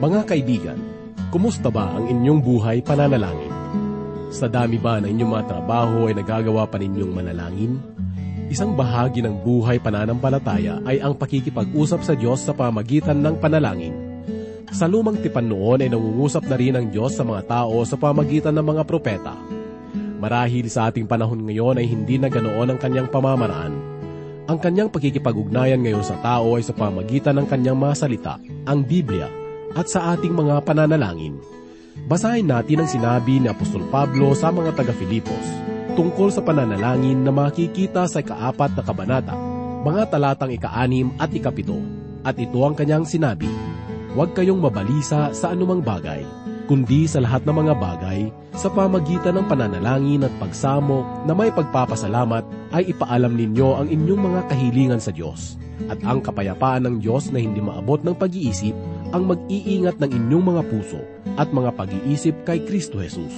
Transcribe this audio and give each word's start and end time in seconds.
Mga 0.00 0.32
kaibigan, 0.32 0.80
kumusta 1.28 1.68
ba 1.68 1.92
ang 1.92 2.08
inyong 2.08 2.40
buhay 2.40 2.80
pananalangin? 2.80 3.52
Sa 4.32 4.48
dami 4.48 4.80
ba 4.80 4.96
ng 4.96 5.12
inyong 5.12 5.28
mga 5.28 5.44
trabaho 5.52 6.08
ay 6.08 6.16
nagagawa 6.16 6.64
pa 6.64 6.80
ninyong 6.80 7.12
manalangin? 7.12 7.76
Isang 8.48 8.72
bahagi 8.72 9.20
ng 9.20 9.44
buhay 9.44 9.76
pananampalataya 9.76 10.80
ay 10.88 11.04
ang 11.04 11.12
pakikipag-usap 11.20 12.00
sa 12.00 12.16
Diyos 12.16 12.40
sa 12.40 12.56
pamagitan 12.56 13.20
ng 13.20 13.44
panalangin. 13.44 13.92
Sa 14.72 14.88
lumang 14.88 15.20
tipan 15.20 15.52
noon 15.52 15.84
ay 15.84 15.92
nangungusap 15.92 16.48
na 16.48 16.56
rin 16.56 16.80
ang 16.80 16.88
Diyos 16.88 17.12
sa 17.12 17.20
mga 17.20 17.44
tao 17.44 17.84
sa 17.84 18.00
pamagitan 18.00 18.56
ng 18.56 18.64
mga 18.72 18.88
propeta. 18.88 19.36
Marahil 20.16 20.64
sa 20.72 20.88
ating 20.88 21.04
panahon 21.04 21.44
ngayon 21.44 21.76
ay 21.76 21.84
hindi 21.84 22.16
na 22.16 22.32
ganoon 22.32 22.72
ang 22.72 22.80
kanyang 22.80 23.12
pamamaraan. 23.12 23.76
Ang 24.48 24.56
kanyang 24.64 24.88
pakikipag-ugnayan 24.88 25.84
ngayon 25.84 26.08
sa 26.08 26.16
tao 26.24 26.56
ay 26.56 26.64
sa 26.64 26.72
pamagitan 26.72 27.36
ng 27.36 27.46
kanyang 27.52 27.76
mga 27.76 27.94
salita, 28.00 28.40
ang 28.64 28.80
Biblia, 28.80 29.39
at 29.74 29.86
sa 29.86 30.14
ating 30.14 30.34
mga 30.34 30.62
pananalangin. 30.66 31.38
Basahin 32.10 32.50
natin 32.50 32.82
ang 32.82 32.90
sinabi 32.90 33.38
ni 33.38 33.46
Apostol 33.46 33.86
Pablo 33.90 34.34
sa 34.34 34.50
mga 34.50 34.74
taga-Filipos 34.74 35.70
tungkol 35.94 36.30
sa 36.30 36.40
pananalangin 36.40 37.22
na 37.26 37.34
makikita 37.34 38.06
sa 38.06 38.22
ikaapat 38.22 38.78
na 38.78 38.82
kabanata, 38.82 39.34
mga 39.84 40.02
talatang 40.08 40.54
ika-anim 40.54 41.12
at 41.18 41.30
ikapito. 41.34 41.76
At 42.20 42.36
ito 42.36 42.60
ang 42.62 42.76
kanyang 42.76 43.08
sinabi, 43.08 43.48
Huwag 44.10 44.34
kayong 44.34 44.58
mabalisa 44.58 45.30
sa 45.30 45.54
anumang 45.54 45.86
bagay, 45.86 46.26
kundi 46.66 47.06
sa 47.06 47.22
lahat 47.22 47.46
ng 47.46 47.56
mga 47.62 47.74
bagay, 47.78 48.20
sa 48.58 48.66
pamagitan 48.66 49.38
ng 49.38 49.46
pananalangin 49.46 50.26
at 50.26 50.34
pagsamo 50.42 51.24
na 51.24 51.32
may 51.32 51.54
pagpapasalamat 51.54 52.42
ay 52.74 52.90
ipaalam 52.90 53.38
ninyo 53.38 53.68
ang 53.78 53.86
inyong 53.86 54.20
mga 54.20 54.40
kahilingan 54.50 55.00
sa 55.00 55.14
Diyos. 55.14 55.54
At 55.88 56.02
ang 56.04 56.20
kapayapaan 56.20 56.84
ng 56.84 56.96
Diyos 57.00 57.32
na 57.32 57.40
hindi 57.40 57.62
maabot 57.62 58.02
ng 58.04 58.12
pag-iisip 58.18 58.74
ang 59.10 59.26
mag-iingat 59.26 59.98
ng 59.98 60.10
inyong 60.10 60.44
mga 60.54 60.62
puso 60.70 61.02
at 61.34 61.50
mga 61.50 61.70
pag-iisip 61.74 62.34
kay 62.46 62.62
Kristo 62.62 63.02
Jesus. 63.02 63.34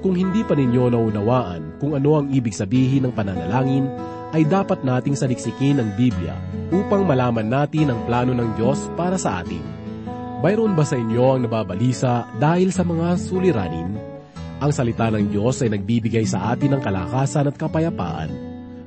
Kung 0.00 0.14
hindi 0.14 0.46
pa 0.46 0.54
ninyo 0.54 0.94
naunawaan 0.94 1.82
kung 1.82 1.98
ano 1.98 2.22
ang 2.22 2.26
ibig 2.30 2.54
sabihin 2.54 3.08
ng 3.08 3.12
pananalangin, 3.12 3.90
ay 4.32 4.44
dapat 4.44 4.84
nating 4.84 5.16
saliksikin 5.16 5.80
ang 5.80 5.90
Biblia 5.96 6.36
upang 6.68 7.08
malaman 7.08 7.48
natin 7.48 7.92
ang 7.92 8.00
plano 8.04 8.36
ng 8.36 8.60
Diyos 8.60 8.92
para 8.92 9.16
sa 9.16 9.40
atin. 9.40 9.60
Bayron 10.38 10.76
ba 10.76 10.84
sa 10.84 10.94
inyo 10.94 11.24
ang 11.34 11.40
nababalisa 11.48 12.28
dahil 12.36 12.70
sa 12.70 12.84
mga 12.84 13.18
suliranin? 13.18 13.96
Ang 14.58 14.70
salita 14.70 15.08
ng 15.10 15.32
Diyos 15.32 15.64
ay 15.64 15.72
nagbibigay 15.72 16.28
sa 16.28 16.52
atin 16.54 16.76
ng 16.76 16.82
kalakasan 16.82 17.48
at 17.48 17.56
kapayapaan. 17.56 18.30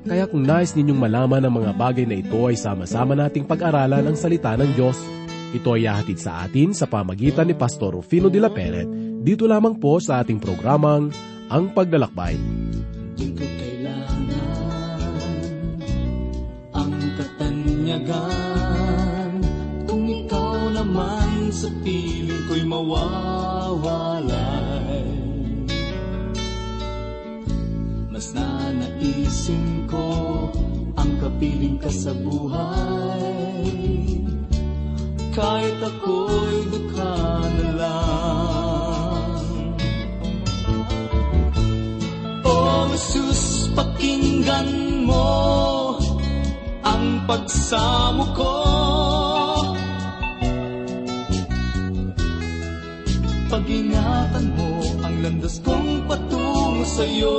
Kaya 0.02 0.26
kung 0.26 0.42
nais 0.42 0.74
ninyong 0.74 0.98
malaman 0.98 1.42
ang 1.46 1.54
mga 1.62 1.72
bagay 1.76 2.04
na 2.08 2.18
ito 2.18 2.38
ay 2.48 2.56
sama-sama 2.58 3.14
nating 3.14 3.46
pag-aralan 3.46 4.02
ang 4.02 4.16
salita 4.16 4.54
ng 4.56 4.70
Diyos 4.74 4.98
ito 5.52 5.68
ay 5.76 5.84
hahatid 5.84 6.16
sa 6.16 6.48
atin 6.48 6.72
sa 6.72 6.88
pamagitan 6.88 7.44
ni 7.44 7.52
Pastor 7.52 8.00
Rufino 8.00 8.32
de 8.32 8.40
la 8.40 8.48
Peret, 8.48 8.88
dito 9.20 9.44
lamang 9.44 9.76
po 9.76 10.00
sa 10.00 10.24
ating 10.24 10.40
programang 10.40 11.12
Ang 11.52 11.76
Paglalakbay. 11.76 12.40
Di 13.12 13.28
ang 16.72 16.96
katanyagan. 17.20 18.64
Kung 19.84 20.08
ikaw 20.08 20.72
naman 20.72 21.52
sa 21.52 21.68
piling 21.84 22.48
ko'y 22.48 22.64
mawawalay 22.64 24.24
Mas 28.08 28.32
nanaisin 28.32 29.84
ko 29.84 30.08
ang 30.96 31.12
kapiling 31.20 31.76
ka 31.76 31.92
sa 31.92 32.16
buhay 32.16 33.68
kahit 35.32 35.80
ako'y 35.80 36.68
dukha 36.68 37.16
na 37.40 37.68
lang. 37.80 39.44
O 42.44 42.52
Jesus, 42.92 43.72
pakinggan 43.72 44.68
mo 45.08 45.96
ang 46.84 47.24
pagsamo 47.24 48.24
ko. 48.36 48.56
Pag-ingatan 53.48 54.46
mo 54.56 54.70
ang 55.00 55.16
landas 55.24 55.60
kong 55.64 56.08
patungo 56.08 56.84
sa'yo. 56.84 57.36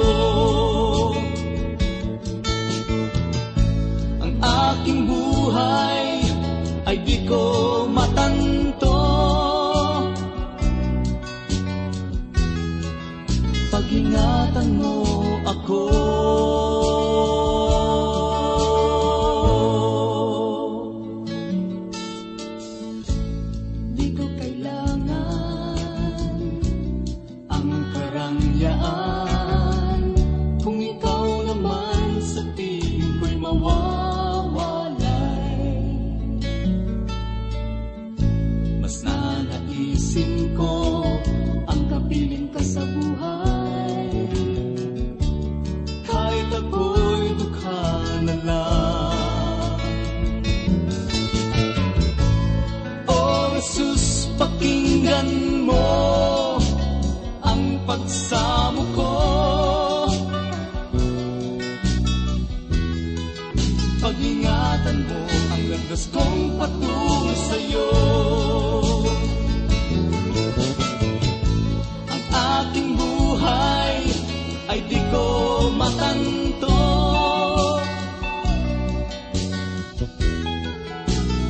Ang 4.21 4.33
aking 4.41 5.09
buhay 5.09 6.12
ay 6.83 6.97
di 7.03 7.23
ko 7.23 7.41
matanto. 7.87 8.95
Pag-ingatan 13.73 14.67
mo 14.77 15.01
ako 15.47 15.81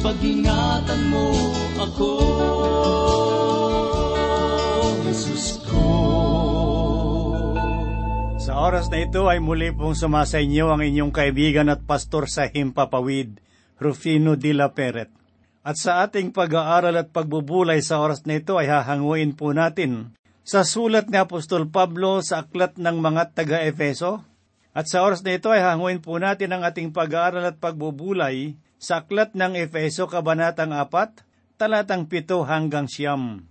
Pag-ingatan 0.03 1.01
mo 1.07 1.31
ako 1.79 2.11
Jesus 5.07 5.63
ko 5.63 5.87
Sa 8.35 8.67
oras 8.67 8.91
na 8.91 8.99
ito 8.99 9.31
ay 9.31 9.39
muli 9.39 9.71
pong 9.71 9.95
sumasa 9.95 10.43
inyo 10.43 10.75
ang 10.75 10.83
inyong 10.83 11.15
kaibigan 11.15 11.71
at 11.71 11.87
pastor 11.87 12.27
sa 12.27 12.51
Himpapawid, 12.51 13.39
Rufino 13.79 14.35
de 14.35 14.51
la 14.51 14.75
Peret. 14.75 15.07
At 15.63 15.79
sa 15.79 16.03
ating 16.03 16.35
pag-aaral 16.35 16.99
at 16.99 17.15
pagbubulay 17.15 17.79
sa 17.79 18.03
oras 18.03 18.27
na 18.27 18.43
ito 18.43 18.59
ay 18.59 18.67
hahanguin 18.67 19.39
po 19.39 19.55
natin 19.55 20.11
sa 20.43 20.67
sulat 20.67 21.07
ni 21.07 21.15
Apostol 21.15 21.71
Pablo 21.71 22.19
sa 22.19 22.43
aklat 22.43 22.75
ng 22.75 22.99
mga 22.99 23.31
taga-Efeso. 23.39 24.19
At 24.75 24.91
sa 24.91 25.07
oras 25.07 25.23
na 25.23 25.39
ito 25.39 25.47
ay 25.47 25.63
hanguin 25.63 26.03
po 26.03 26.19
natin 26.19 26.51
ang 26.51 26.67
ating 26.67 26.91
pag-aaral 26.91 27.47
at 27.47 27.63
pagbubulay 27.63 28.59
sa 28.83 29.07
aklat 29.07 29.31
ng 29.31 29.55
Efeso 29.55 30.11
Kabanatang 30.11 30.75
4, 30.75 31.55
talatang 31.55 32.03
7 32.03 32.43
hanggang 32.43 32.91
siyam. 32.91 33.47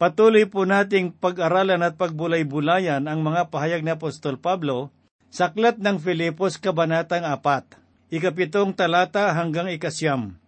Patuloy 0.00 0.48
po 0.48 0.64
nating 0.64 1.12
pag-aralan 1.12 1.84
at 1.84 2.00
pagbulay-bulayan 2.00 3.04
ang 3.04 3.20
mga 3.20 3.52
pahayag 3.52 3.84
ni 3.84 3.92
Apostol 3.92 4.40
Pablo 4.40 4.88
sa 5.28 5.52
aklat 5.52 5.76
ng 5.76 6.00
Filipos 6.00 6.56
Kabanatang 6.56 7.28
4, 7.28 8.16
ikapitong 8.16 8.72
talata 8.72 9.28
hanggang 9.36 9.68
ikasyam. 9.68 10.40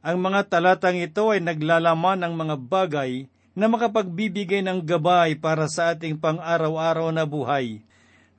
Ang 0.00 0.16
mga 0.24 0.48
talatang 0.48 0.96
ito 0.96 1.28
ay 1.28 1.44
naglalaman 1.44 2.24
ng 2.24 2.32
mga 2.32 2.56
bagay 2.56 3.28
na 3.52 3.68
makapagbibigay 3.68 4.64
ng 4.64 4.80
gabay 4.88 5.36
para 5.36 5.68
sa 5.68 5.92
ating 5.92 6.16
pang-araw-araw 6.16 7.12
na 7.12 7.28
buhay. 7.28 7.84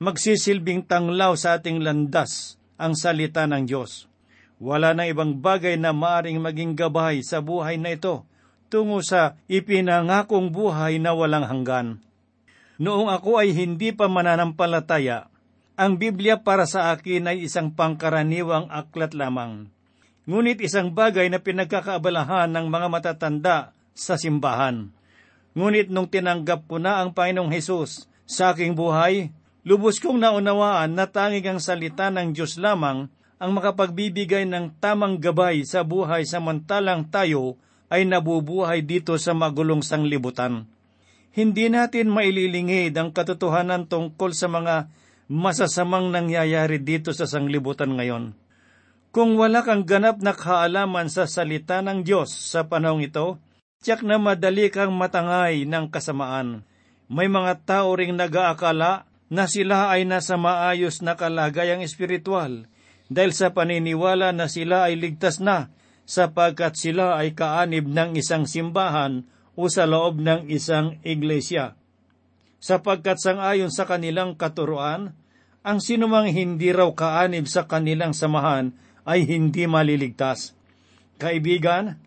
Magsisilbing 0.02 0.82
tanglaw 0.82 1.38
sa 1.38 1.62
ating 1.62 1.78
landas 1.78 2.58
ang 2.74 2.98
salita 2.98 3.46
ng 3.46 3.70
Diyos. 3.70 4.11
Wala 4.62 4.94
nang 4.94 5.10
ibang 5.10 5.42
bagay 5.42 5.74
na 5.74 5.90
maaring 5.90 6.38
maging 6.38 6.78
gabay 6.78 7.18
sa 7.26 7.42
buhay 7.42 7.82
na 7.82 7.98
ito 7.98 8.22
tungo 8.70 9.02
sa 9.02 9.34
ipinangakong 9.50 10.54
buhay 10.54 11.02
na 11.02 11.12
walang 11.12 11.44
hanggan. 11.44 11.98
Noong 12.78 13.10
ako 13.10 13.42
ay 13.42 13.50
hindi 13.52 13.90
pa 13.90 14.06
mananampalataya, 14.06 15.28
ang 15.74 15.98
Biblia 15.98 16.40
para 16.40 16.64
sa 16.64 16.94
akin 16.94 17.26
ay 17.26 17.50
isang 17.50 17.74
pangkaraniwang 17.74 18.70
aklat 18.70 19.18
lamang. 19.18 19.68
Ngunit 20.30 20.62
isang 20.62 20.94
bagay 20.94 21.26
na 21.26 21.42
pinagkakaabalahan 21.42 22.48
ng 22.54 22.66
mga 22.70 22.86
matatanda 22.86 23.74
sa 23.92 24.14
simbahan. 24.14 24.94
Ngunit 25.58 25.90
nung 25.90 26.06
tinanggap 26.06 26.70
ko 26.70 26.78
na 26.78 27.02
ang 27.02 27.10
Panginoong 27.10 27.50
Hesus 27.50 28.06
sa 28.24 28.54
aking 28.54 28.78
buhay, 28.78 29.34
lubos 29.66 29.98
kong 29.98 30.22
naunawaan 30.22 30.94
na 30.94 31.10
tanging 31.10 31.44
ang 31.50 31.60
salita 31.60 32.08
ng 32.14 32.30
Diyos 32.30 32.56
lamang 32.56 33.10
ang 33.42 33.58
makapagbibigay 33.58 34.46
ng 34.46 34.78
tamang 34.78 35.18
gabay 35.18 35.66
sa 35.66 35.82
buhay 35.82 36.22
samantalang 36.22 37.10
tayo 37.10 37.58
ay 37.90 38.06
nabubuhay 38.06 38.86
dito 38.86 39.18
sa 39.18 39.34
magulong 39.34 39.82
sanglibutan. 39.82 40.70
Hindi 41.34 41.66
natin 41.66 42.06
maililingid 42.14 42.94
ang 42.94 43.10
katotohanan 43.10 43.90
tungkol 43.90 44.30
sa 44.30 44.46
mga 44.46 44.94
masasamang 45.26 46.14
nangyayari 46.14 46.78
dito 46.78 47.10
sa 47.10 47.26
sanglibutan 47.26 47.98
ngayon. 47.98 48.38
Kung 49.10 49.34
wala 49.34 49.66
kang 49.66 49.82
ganap 49.90 50.22
na 50.22 50.38
kaalaman 50.38 51.10
sa 51.10 51.26
salita 51.26 51.82
ng 51.82 52.06
Diyos 52.06 52.30
sa 52.30 52.70
panahong 52.70 53.02
ito, 53.02 53.42
tiyak 53.82 54.06
na 54.06 54.22
madali 54.22 54.70
kang 54.70 54.94
matangay 54.94 55.66
ng 55.66 55.90
kasamaan. 55.90 56.62
May 57.10 57.26
mga 57.26 57.66
tao 57.66 57.90
ring 57.98 58.14
nag-aakala 58.14 59.10
na 59.28 59.44
sila 59.50 59.90
ay 59.90 60.06
nasa 60.06 60.38
maayos 60.38 61.02
na 61.02 61.18
kalagayang 61.18 61.82
espiritual 61.82 62.70
dahil 63.12 63.36
sa 63.36 63.52
paniniwala 63.52 64.32
na 64.32 64.48
sila 64.48 64.88
ay 64.88 64.96
ligtas 64.96 65.38
na 65.38 65.68
sapagkat 66.08 66.74
sila 66.74 67.16
ay 67.16 67.36
kaanib 67.36 67.86
ng 67.86 68.18
isang 68.18 68.48
simbahan 68.48 69.24
o 69.54 69.68
sa 69.68 69.84
loob 69.84 70.18
ng 70.18 70.48
isang 70.50 70.98
iglesia. 71.04 71.76
Sapagkat 72.62 73.18
sangayon 73.18 73.70
sa 73.74 73.84
kanilang 73.84 74.38
katuruan, 74.38 75.14
ang 75.62 75.78
sinumang 75.78 76.30
hindi 76.30 76.74
raw 76.74 76.90
kaanib 76.90 77.46
sa 77.46 77.66
kanilang 77.66 78.14
samahan 78.14 78.74
ay 79.06 79.26
hindi 79.26 79.66
maliligtas. 79.66 80.54
Kaibigan, 81.18 81.98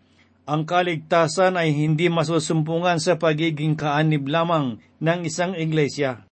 ang 0.46 0.62
kaligtasan 0.62 1.58
ay 1.58 1.72
hindi 1.74 2.06
masusumpungan 2.06 3.00
sa 3.00 3.18
pagiging 3.18 3.74
kaanib 3.74 4.28
lamang 4.28 4.78
ng 5.00 5.20
isang 5.26 5.56
iglesia. 5.56 6.24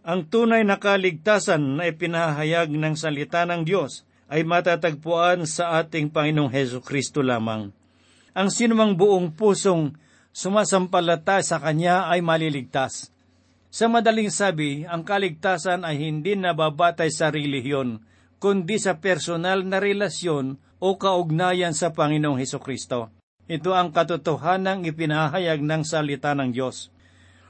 Ang 0.00 0.32
tunay 0.32 0.64
na 0.64 0.80
kaligtasan 0.80 1.76
na 1.78 1.90
ipinahayag 1.90 2.72
ng 2.72 2.94
salita 2.96 3.44
ng 3.44 3.68
Diyos 3.68 4.08
ay 4.30 4.46
matatagpuan 4.46 5.42
sa 5.44 5.82
ating 5.82 6.14
Panginoong 6.14 6.54
Heso 6.54 6.78
Kristo 6.78 7.18
lamang. 7.20 7.74
Ang 8.30 8.48
sinumang 8.48 8.94
buong 8.94 9.34
pusong 9.34 9.98
sumasampalata 10.30 11.42
sa 11.42 11.58
Kanya 11.58 12.06
ay 12.06 12.22
maliligtas. 12.22 13.10
Sa 13.74 13.90
madaling 13.90 14.30
sabi, 14.30 14.86
ang 14.86 15.02
kaligtasan 15.02 15.82
ay 15.82 15.98
hindi 15.98 16.38
nababatay 16.38 17.10
sa 17.10 17.34
relihiyon, 17.34 18.02
kundi 18.38 18.78
sa 18.78 19.02
personal 19.02 19.66
na 19.66 19.82
relasyon 19.82 20.62
o 20.78 20.94
kaugnayan 20.94 21.74
sa 21.74 21.90
Panginoong 21.90 22.38
Heso 22.38 22.62
Kristo. 22.62 23.10
Ito 23.50 23.74
ang 23.74 23.90
katotohanang 23.90 24.86
ipinahayag 24.86 25.58
ng 25.58 25.82
salita 25.82 26.38
ng 26.38 26.54
Diyos. 26.54 26.94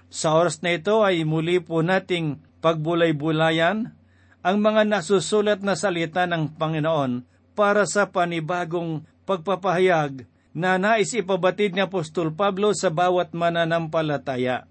Sa 0.08 0.32
oras 0.32 0.64
na 0.64 0.74
ito 0.74 1.04
ay 1.04 1.28
muli 1.28 1.60
po 1.60 1.84
nating 1.84 2.40
pagbulay-bulayan 2.64 3.99
ang 4.40 4.56
mga 4.64 4.88
nasusulat 4.88 5.60
na 5.60 5.76
salita 5.76 6.24
ng 6.24 6.56
Panginoon 6.56 7.28
para 7.52 7.84
sa 7.84 8.08
panibagong 8.08 9.04
pagpapahayag 9.28 10.24
na 10.56 10.80
nais 10.80 11.12
ipabatid 11.12 11.76
ni 11.76 11.84
Apostol 11.84 12.32
Pablo 12.32 12.72
sa 12.72 12.88
bawat 12.88 13.36
mananampalataya. 13.36 14.64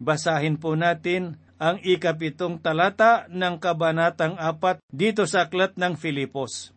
Basahin 0.00 0.58
po 0.58 0.74
natin 0.74 1.38
ang 1.62 1.78
ikapitong 1.78 2.58
talata 2.58 3.30
ng 3.30 3.60
kabanatang 3.62 4.34
apat 4.34 4.82
dito 4.90 5.28
sa 5.28 5.46
aklat 5.46 5.78
ng 5.78 5.94
Filipos. 5.94 6.74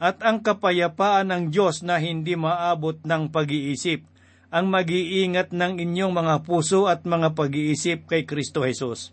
At 0.00 0.24
ang 0.24 0.40
kapayapaan 0.40 1.28
ng 1.30 1.42
Diyos 1.52 1.84
na 1.84 2.00
hindi 2.00 2.34
maabot 2.34 2.96
ng 3.04 3.28
pag-iisip, 3.28 4.02
ang 4.48 4.72
mag-iingat 4.72 5.52
ng 5.52 5.78
inyong 5.78 6.14
mga 6.16 6.34
puso 6.48 6.88
at 6.88 7.04
mga 7.04 7.36
pag-iisip 7.36 8.08
kay 8.08 8.24
Kristo 8.24 8.64
Jesus 8.64 9.12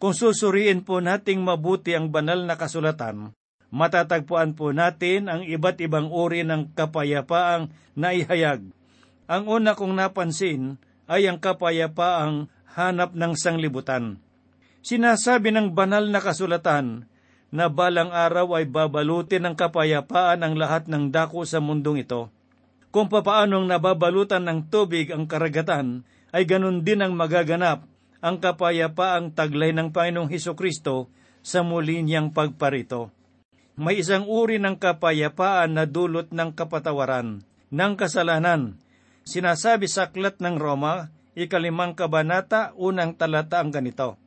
kung 0.00 0.16
susuriin 0.16 0.80
po 0.80 1.04
nating 1.04 1.44
mabuti 1.44 1.92
ang 1.92 2.08
banal 2.08 2.48
na 2.48 2.56
kasulatan, 2.56 3.36
matatagpuan 3.68 4.56
po 4.56 4.72
natin 4.72 5.28
ang 5.28 5.44
iba't 5.44 5.76
ibang 5.84 6.08
uri 6.08 6.40
ng 6.40 6.72
kapayapaang 6.72 7.68
naihayag. 7.92 8.64
Ang 9.28 9.44
una 9.44 9.76
kong 9.76 9.92
napansin 9.92 10.80
ay 11.04 11.28
ang 11.28 11.36
kapayapaang 11.36 12.48
hanap 12.72 13.12
ng 13.12 13.36
sanglibutan. 13.36 14.16
Sinasabi 14.80 15.52
ng 15.52 15.76
banal 15.76 16.08
na 16.08 16.24
kasulatan 16.24 17.04
na 17.52 17.68
balang 17.68 18.08
araw 18.08 18.56
ay 18.56 18.64
babalutin 18.64 19.44
ng 19.44 19.54
kapayapaan 19.54 20.40
ang 20.40 20.56
lahat 20.56 20.88
ng 20.88 21.12
dako 21.12 21.44
sa 21.44 21.60
mundong 21.60 22.08
ito. 22.08 22.32
Kung 22.88 23.12
papaanong 23.12 23.68
nababalutan 23.68 24.48
ng 24.48 24.72
tubig 24.72 25.12
ang 25.12 25.28
karagatan, 25.28 26.08
ay 26.32 26.48
ganun 26.48 26.80
din 26.80 27.04
ang 27.04 27.12
magaganap 27.12 27.84
ang 28.20 28.36
kapayapaang 28.40 29.32
taglay 29.32 29.72
ng 29.72 29.92
Panginoong 29.92 30.28
Heso 30.28 30.52
Kristo 30.52 31.08
sa 31.40 31.64
muli 31.64 32.04
niyang 32.04 32.36
pagparito. 32.36 33.08
May 33.80 34.04
isang 34.04 34.28
uri 34.28 34.60
ng 34.60 34.76
kapayapaan 34.76 35.72
na 35.72 35.88
dulot 35.88 36.28
ng 36.28 36.52
kapatawaran, 36.52 37.40
ng 37.72 37.92
kasalanan. 37.96 38.76
Sinasabi 39.24 39.88
sa 39.88 40.12
aklat 40.12 40.36
ng 40.36 40.60
Roma, 40.60 41.08
ikalimang 41.32 41.96
kabanata, 41.96 42.76
unang 42.76 43.16
talata 43.16 43.64
ang 43.64 43.72
ganito. 43.72 44.20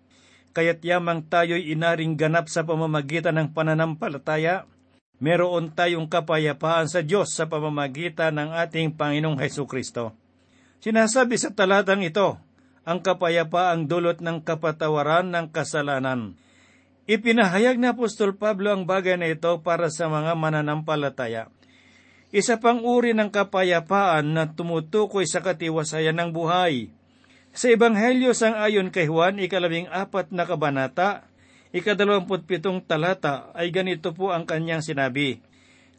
Kaya't 0.58 0.82
yamang 0.82 1.30
tayo'y 1.30 1.74
inaring 1.74 2.18
ganap 2.18 2.50
sa 2.50 2.66
pamamagitan 2.66 3.38
ng 3.38 3.54
pananampalataya, 3.54 4.66
meron 5.22 5.70
tayong 5.74 6.10
kapayapaan 6.10 6.90
sa 6.90 7.06
Diyos 7.06 7.34
sa 7.34 7.46
pamamagitan 7.46 8.34
ng 8.34 8.58
ating 8.58 8.98
Panginoong 8.98 9.38
Heso 9.38 9.70
Kristo. 9.70 10.18
Sinasabi 10.82 11.38
sa 11.38 11.54
talatang 11.54 12.02
ito, 12.02 12.42
ang 12.84 13.00
kapayapaang 13.00 13.88
dulot 13.88 14.20
ng 14.20 14.44
kapatawaran 14.44 15.32
ng 15.32 15.52
kasalanan. 15.56 16.36
Ipinahayag 17.04 17.80
na 17.80 17.92
Apostol 17.96 18.36
Pablo 18.36 18.72
ang 18.72 18.88
bagay 18.88 19.20
na 19.20 19.28
ito 19.28 19.60
para 19.60 19.92
sa 19.92 20.08
mga 20.08 20.36
mananampalataya. 20.40 21.52
Isa 22.32 22.60
pang 22.60 22.80
uri 22.80 23.12
ng 23.12 23.28
kapayapaan 23.28 24.32
na 24.32 24.48
tumutukoy 24.52 25.28
sa 25.28 25.44
katiwasayan 25.44 26.16
ng 26.16 26.30
buhay. 26.32 26.90
Sa 27.54 27.70
Ebanghelyo 27.70 28.34
sang 28.34 28.58
ayon 28.58 28.90
kay 28.90 29.06
Juan, 29.06 29.38
ikalabing 29.38 29.86
apat 29.92 30.34
na 30.34 30.48
kabanata, 30.48 31.30
ikadalawamput 31.76 32.50
pitong 32.50 32.82
talata, 32.82 33.54
ay 33.54 33.70
ganito 33.70 34.16
po 34.16 34.34
ang 34.34 34.50
kanyang 34.50 34.82
sinabi, 34.82 35.44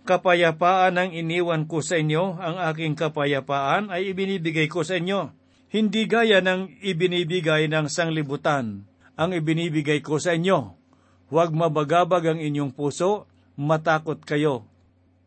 Kapayapaan 0.05 1.01
ang 1.01 1.11
iniwan 1.15 1.65
ko 1.71 1.81
sa 1.81 1.97
inyo, 1.97 2.37
ang 2.37 2.61
aking 2.61 2.99
kapayapaan 2.99 3.89
ay 3.89 4.13
ibinibigay 4.13 4.69
ko 4.69 4.83
sa 4.83 4.99
inyo 4.99 5.44
hindi 5.75 6.07
gaya 6.07 6.39
ng 6.39 6.87
ibinibigay 6.87 7.67
ng 7.67 7.91
sanglibutan 7.91 8.87
ang 9.19 9.31
ibinibigay 9.35 9.99
ko 10.07 10.23
sa 10.23 10.39
inyo. 10.39 10.79
Huwag 11.35 11.51
mabagabag 11.51 12.31
ang 12.31 12.39
inyong 12.39 12.71
puso, 12.71 13.27
matakot 13.59 14.23
kayo. 14.23 14.71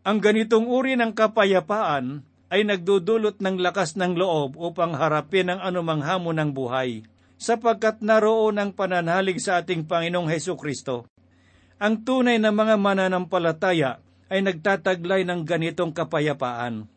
Ang 0.08 0.24
ganitong 0.24 0.72
uri 0.72 0.96
ng 0.96 1.12
kapayapaan 1.12 2.24
ay 2.48 2.64
nagdudulot 2.64 3.44
ng 3.44 3.60
lakas 3.60 4.00
ng 4.00 4.16
loob 4.16 4.56
upang 4.56 4.96
harapin 4.96 5.52
ang 5.52 5.60
anumang 5.60 6.00
hamon 6.00 6.40
ng 6.40 6.56
buhay, 6.56 7.04
sapagkat 7.36 8.00
naroon 8.00 8.56
ang 8.56 8.72
pananalig 8.72 9.44
sa 9.44 9.60
ating 9.60 9.84
Panginoong 9.84 10.32
Heso 10.32 10.56
Kristo. 10.56 11.12
Ang 11.76 12.08
tunay 12.08 12.40
na 12.40 12.56
mga 12.56 12.80
mananampalataya 12.80 14.00
ay 14.32 14.48
nagtataglay 14.48 15.28
ng 15.28 15.44
ganitong 15.44 15.92
kapayapaan 15.92 16.88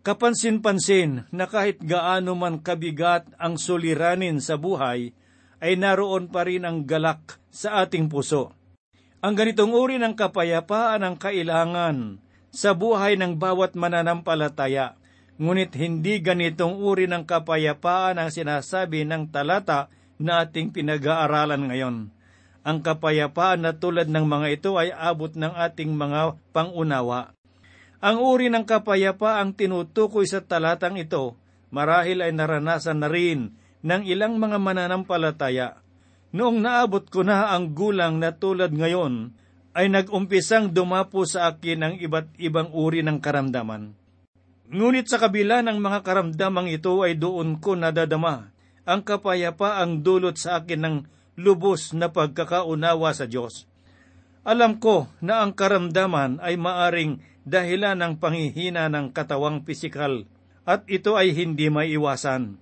Kapansin-pansin 0.00 1.28
na 1.28 1.44
kahit 1.44 1.84
gaano 1.84 2.32
man 2.32 2.64
kabigat 2.64 3.28
ang 3.36 3.60
suliranin 3.60 4.40
sa 4.40 4.56
buhay, 4.56 5.12
ay 5.60 5.76
naroon 5.76 6.32
pa 6.32 6.48
rin 6.48 6.64
ang 6.64 6.88
galak 6.88 7.36
sa 7.52 7.84
ating 7.84 8.08
puso. 8.08 8.56
Ang 9.20 9.36
ganitong 9.36 9.76
uri 9.76 10.00
ng 10.00 10.16
kapayapaan 10.16 11.04
ang 11.04 11.20
kailangan 11.20 12.16
sa 12.48 12.72
buhay 12.72 13.20
ng 13.20 13.36
bawat 13.36 13.76
mananampalataya, 13.76 14.96
ngunit 15.36 15.76
hindi 15.76 16.24
ganitong 16.24 16.80
uri 16.80 17.04
ng 17.04 17.28
kapayapaan 17.28 18.16
ang 18.16 18.32
sinasabi 18.32 19.04
ng 19.04 19.28
talata 19.28 19.92
na 20.16 20.48
ating 20.48 20.72
pinag-aaralan 20.72 21.68
ngayon. 21.68 21.96
Ang 22.64 22.78
kapayapaan 22.80 23.68
na 23.68 23.76
tulad 23.76 24.08
ng 24.08 24.24
mga 24.24 24.48
ito 24.48 24.80
ay 24.80 24.96
abot 24.96 25.32
ng 25.32 25.52
ating 25.52 25.92
mga 25.92 26.40
pangunawa. 26.56 27.36
Ang 28.00 28.16
uri 28.16 28.48
ng 28.48 28.64
kapayapaang 28.64 29.52
tinutukoy 29.52 30.24
sa 30.24 30.40
talatang 30.40 30.96
ito 30.96 31.36
marahil 31.70 32.24
ay 32.24 32.32
naranasan 32.34 33.00
na 33.00 33.08
rin 33.08 33.54
ng 33.80 34.02
ilang 34.04 34.36
mga 34.36 34.60
mananampalataya. 34.60 35.80
Noong 36.30 36.62
naabot 36.62 37.02
ko 37.08 37.26
na 37.26 37.50
ang 37.50 37.74
gulang 37.74 38.22
na 38.22 38.36
tulad 38.36 38.70
ngayon, 38.70 39.34
ay 39.70 39.86
nag-umpisang 39.86 40.74
dumapo 40.74 41.22
sa 41.22 41.54
akin 41.54 41.78
ang 41.78 41.94
iba't 41.98 42.34
ibang 42.42 42.74
uri 42.74 43.06
ng 43.06 43.22
karamdaman. 43.22 43.94
Ngunit 44.70 45.06
sa 45.06 45.18
kabila 45.18 45.62
ng 45.62 45.78
mga 45.78 46.02
karamdamang 46.02 46.70
ito 46.70 47.02
ay 47.02 47.18
doon 47.18 47.58
ko 47.58 47.78
nadadama 47.78 48.50
ang 48.86 49.00
kapayapaang 49.06 50.02
dulot 50.02 50.38
sa 50.38 50.62
akin 50.62 50.80
ng 50.82 50.96
lubos 51.38 51.94
na 51.94 52.10
pagkakaunawa 52.10 53.14
sa 53.14 53.30
Diyos. 53.30 53.70
Alam 54.42 54.82
ko 54.82 55.06
na 55.22 55.46
ang 55.46 55.54
karamdaman 55.54 56.42
ay 56.42 56.58
maaring 56.58 57.22
dahilan 57.50 57.98
ng 57.98 58.14
panghihina 58.22 58.86
ng 58.86 59.10
katawang 59.10 59.66
pisikal 59.66 60.22
at 60.62 60.86
ito 60.86 61.18
ay 61.18 61.34
hindi 61.34 61.66
maiwasan. 61.66 62.54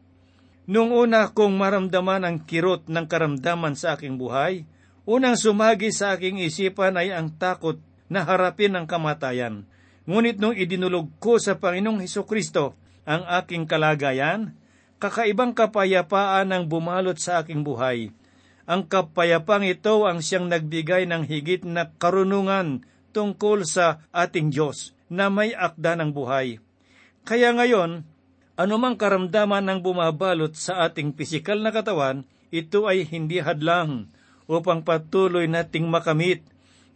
Nung 0.69 0.93
una 0.93 1.29
kong 1.33 1.57
maramdaman 1.57 2.25
ang 2.25 2.37
kirot 2.45 2.89
ng 2.89 3.05
karamdaman 3.05 3.77
sa 3.77 3.97
aking 3.97 4.17
buhay, 4.17 4.65
unang 5.05 5.37
sumagi 5.37 5.93
sa 5.93 6.17
aking 6.17 6.41
isipan 6.41 6.97
ay 6.97 7.13
ang 7.13 7.37
takot 7.37 7.77
na 8.09 8.25
harapin 8.25 8.77
ang 8.77 8.89
kamatayan. 8.89 9.69
Ngunit 10.09 10.41
nung 10.41 10.57
idinulog 10.57 11.13
ko 11.21 11.37
sa 11.37 11.61
Panginoong 11.61 12.01
Heso 12.01 12.25
Kristo 12.25 12.73
ang 13.05 13.25
aking 13.29 13.69
kalagayan, 13.69 14.57
kakaibang 15.01 15.53
kapayapaan 15.53 16.49
ang 16.53 16.65
bumalot 16.69 17.17
sa 17.17 17.45
aking 17.45 17.65
buhay. 17.65 18.13
Ang 18.69 18.85
kapayapang 18.85 19.65
ito 19.65 20.05
ang 20.05 20.21
siyang 20.21 20.53
nagbigay 20.53 21.09
ng 21.09 21.25
higit 21.25 21.65
na 21.65 21.89
karunungan 21.97 22.85
tungkol 23.13 23.65
sa 23.65 24.05
ating 24.13 24.53
Diyos 24.53 24.93
na 25.09 25.33
may 25.33 25.57
akda 25.57 25.97
ng 25.99 26.13
buhay. 26.13 26.61
Kaya 27.25 27.53
ngayon, 27.53 28.05
anumang 28.57 28.97
karamdaman 28.97 29.65
ng 29.65 29.79
bumabalot 29.85 30.57
sa 30.57 30.89
ating 30.89 31.17
pisikal 31.17 31.61
na 31.61 31.73
katawan, 31.73 32.25
ito 32.49 32.89
ay 32.89 33.05
hindi 33.05 33.41
hadlang 33.41 34.09
upang 34.49 34.81
patuloy 34.81 35.45
nating 35.45 35.89
makamit 35.89 36.41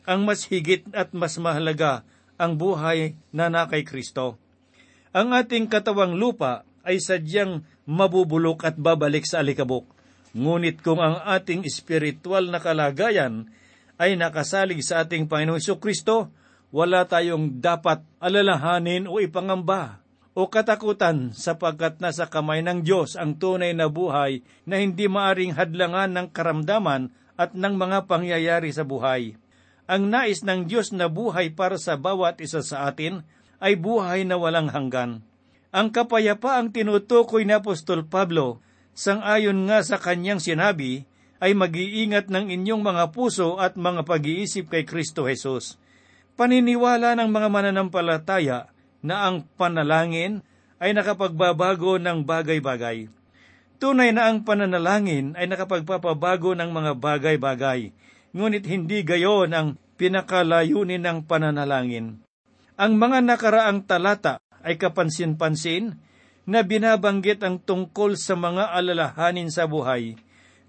ang 0.09 0.25
mas 0.25 0.49
higit 0.49 0.83
at 0.97 1.13
mas 1.15 1.37
mahalaga 1.39 2.03
ang 2.41 2.59
buhay 2.59 3.15
na 3.31 3.53
na 3.53 3.69
kay 3.69 3.87
Kristo. 3.87 4.41
Ang 5.13 5.37
ating 5.37 5.69
katawang 5.69 6.17
lupa 6.17 6.65
ay 6.83 6.99
sadyang 6.99 7.63
mabubulok 7.85 8.65
at 8.67 8.75
babalik 8.81 9.29
sa 9.29 9.45
alikabok. 9.45 9.87
Ngunit 10.33 10.81
kung 10.81 10.99
ang 10.99 11.21
ating 11.21 11.69
espiritual 11.69 12.49
na 12.49 12.59
kalagayan 12.59 13.53
ay 14.01 14.17
nakasalig 14.17 14.81
sa 14.85 15.05
ating 15.05 15.29
Panginoong 15.29 15.81
Kristo, 15.81 16.33
wala 16.73 17.05
tayong 17.05 17.61
dapat 17.61 18.01
alalahanin 18.17 19.05
o 19.05 19.21
ipangamba 19.21 20.03
o 20.33 20.49
katakutan 20.49 21.37
sapagkat 21.37 22.01
nasa 22.01 22.25
kamay 22.29 22.65
ng 22.65 22.81
Diyos 22.81 23.21
ang 23.21 23.37
tunay 23.37 23.77
na 23.77 23.93
buhay 23.93 24.41
na 24.65 24.81
hindi 24.81 25.05
maaring 25.05 25.53
hadlangan 25.53 26.17
ng 26.17 26.27
karamdaman 26.33 27.13
at 27.37 27.53
ng 27.53 27.75
mga 27.77 28.09
pangyayari 28.09 28.73
sa 28.73 28.85
buhay. 28.85 29.37
Ang 29.85 30.09
nais 30.09 30.41
ng 30.41 30.65
Diyos 30.65 30.95
na 30.97 31.13
buhay 31.13 31.53
para 31.53 31.77
sa 31.77 32.01
bawat 32.01 32.41
isa 32.41 32.65
sa 32.65 32.89
atin 32.89 33.21
ay 33.61 33.77
buhay 33.77 34.25
na 34.25 34.41
walang 34.41 34.73
hanggan. 34.73 35.21
Ang 35.73 35.89
kapayapaang 35.93 36.73
tinutukoy 36.73 37.45
ni 37.45 37.53
Apostol 37.57 38.05
Pablo, 38.09 38.61
sangayon 38.97 39.69
nga 39.69 39.85
sa 39.85 39.97
kanyang 40.01 40.41
sinabi, 40.41 41.05
ay 41.43 41.59
mag-iingat 41.59 42.31
ng 42.31 42.55
inyong 42.55 42.83
mga 42.87 43.11
puso 43.11 43.59
at 43.59 43.75
mga 43.75 44.07
pag-iisip 44.07 44.71
kay 44.71 44.87
Kristo 44.87 45.27
Jesus 45.27 45.83
paniniwala 46.35 47.15
ng 47.17 47.29
mga 47.29 47.49
mananampalataya 47.53 48.73
na 49.03 49.29
ang 49.29 49.45
panalangin 49.59 50.41
ay 50.83 50.97
nakapagbabago 50.97 51.99
ng 52.03 52.27
bagay-bagay. 52.27 53.07
Tunay 53.79 54.15
na 54.15 54.31
ang 54.31 54.47
pananalangin 54.47 55.35
ay 55.35 55.51
nakapagpapabago 55.51 56.55
ng 56.55 56.71
mga 56.71 56.93
bagay-bagay, 57.03 57.91
ngunit 58.31 58.65
hindi 58.67 59.03
gayon 59.03 59.51
ang 59.51 59.69
pinakalayunin 59.99 61.03
ng 61.03 61.19
pananalangin. 61.27 62.23
Ang 62.79 62.93
mga 62.99 63.27
nakaraang 63.27 63.83
talata 63.83 64.39
ay 64.63 64.79
kapansin-pansin 64.79 65.99
na 66.47 66.63
binabanggit 66.63 67.43
ang 67.43 67.59
tungkol 67.59 68.15
sa 68.15 68.39
mga 68.39 68.71
alalahanin 68.71 69.51
sa 69.51 69.67
buhay, 69.67 70.15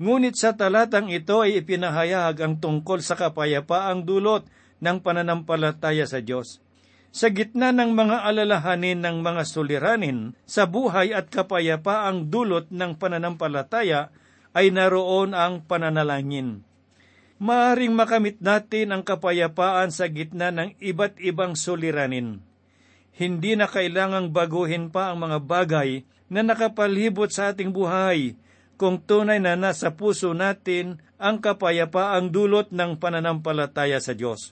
ngunit 0.01 0.37
sa 0.37 0.57
talatang 0.57 1.09
ito 1.13 1.43
ay 1.43 1.61
ipinahayag 1.61 2.39
ang 2.41 2.57
tungkol 2.57 3.01
sa 3.01 3.13
kapayapaang 3.13 4.05
dulot 4.05 4.45
ng 4.81 4.97
pananampalataya 4.99 6.05
sa 6.09 6.19
Diyos. 6.19 6.59
Sa 7.13 7.29
gitna 7.29 7.69
ng 7.69 7.93
mga 7.93 8.25
alalahanin 8.25 8.97
ng 9.05 9.21
mga 9.21 9.45
suliranin 9.45 10.33
sa 10.49 10.65
buhay 10.65 11.13
at 11.13 11.29
kapayapaang 11.29 12.33
dulot 12.33 12.73
ng 12.73 12.97
pananampalataya 12.97 14.09
ay 14.57 14.73
naroon 14.73 15.37
ang 15.37 15.61
pananalangin. 15.61 16.65
Maaring 17.37 17.93
makamit 17.93 18.41
natin 18.41 18.93
ang 18.93 19.01
kapayapaan 19.05 19.93
sa 19.93 20.09
gitna 20.09 20.49
ng 20.49 20.73
iba't 20.81 21.21
ibang 21.21 21.53
suliranin. 21.53 22.41
Hindi 23.13 23.53
na 23.53 23.69
kailangang 23.69 24.33
baguhin 24.33 24.89
pa 24.89 25.13
ang 25.13 25.21
mga 25.21 25.37
bagay 25.43 26.01
na 26.33 26.41
nakapalibot 26.41 27.29
sa 27.29 27.53
ating 27.53 27.69
buhay 27.69 28.33
kung 28.83 28.99
tunay 28.99 29.39
na 29.39 29.55
nasa 29.55 29.95
puso 29.95 30.35
natin 30.35 30.99
ang 31.15 31.39
kapayapaang 31.39 32.35
dulot 32.35 32.75
ng 32.75 32.99
pananampalataya 32.99 34.03
sa 34.03 34.11
Diyos 34.11 34.51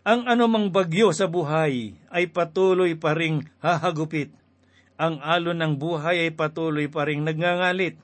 ang 0.00 0.24
anumang 0.24 0.72
bagyo 0.72 1.12
sa 1.12 1.28
buhay 1.28 1.92
ay 2.08 2.24
patuloy 2.32 2.96
pa 2.96 3.12
ring 3.12 3.44
hahagupit. 3.60 4.32
Ang 4.96 5.20
alon 5.20 5.60
ng 5.60 5.74
buhay 5.76 6.24
ay 6.24 6.32
patuloy 6.32 6.88
pa 6.88 7.04
ring 7.04 7.20
nagngangalit. 7.20 8.00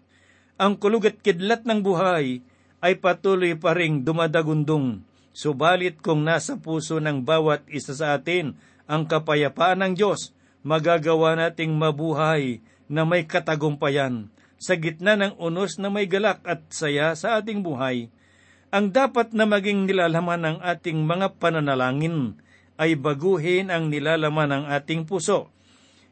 Ang 0.60 0.76
kulug 0.76 1.08
at 1.08 1.16
kidlat 1.24 1.64
ng 1.64 1.80
buhay 1.80 2.44
ay 2.84 2.94
patuloy 3.00 3.56
pa 3.56 3.72
ring 3.72 4.04
dumadagundong. 4.04 5.00
Subalit 5.32 6.00
kung 6.04 6.24
nasa 6.24 6.60
puso 6.60 7.00
ng 7.00 7.24
bawat 7.24 7.64
isa 7.72 7.96
sa 7.96 8.16
atin 8.16 8.56
ang 8.84 9.08
kapayapaan 9.08 9.80
ng 9.84 9.92
Diyos, 9.96 10.36
magagawa 10.64 11.32
nating 11.36 11.72
mabuhay 11.76 12.60
na 12.92 13.08
may 13.08 13.24
katagumpayan 13.24 14.28
sa 14.56 14.74
gitna 14.76 15.16
ng 15.16 15.36
unos 15.36 15.76
na 15.76 15.92
may 15.92 16.08
galak 16.08 16.40
at 16.48 16.64
saya 16.72 17.12
sa 17.12 17.40
ating 17.40 17.60
buhay 17.60 18.08
ang 18.74 18.90
dapat 18.90 19.30
na 19.30 19.46
maging 19.46 19.86
nilalaman 19.86 20.42
ng 20.42 20.58
ating 20.60 21.06
mga 21.06 21.38
pananalangin 21.38 22.36
ay 22.76 22.98
baguhin 22.98 23.72
ang 23.72 23.88
nilalaman 23.88 24.52
ng 24.52 24.64
ating 24.68 25.08
puso. 25.08 25.48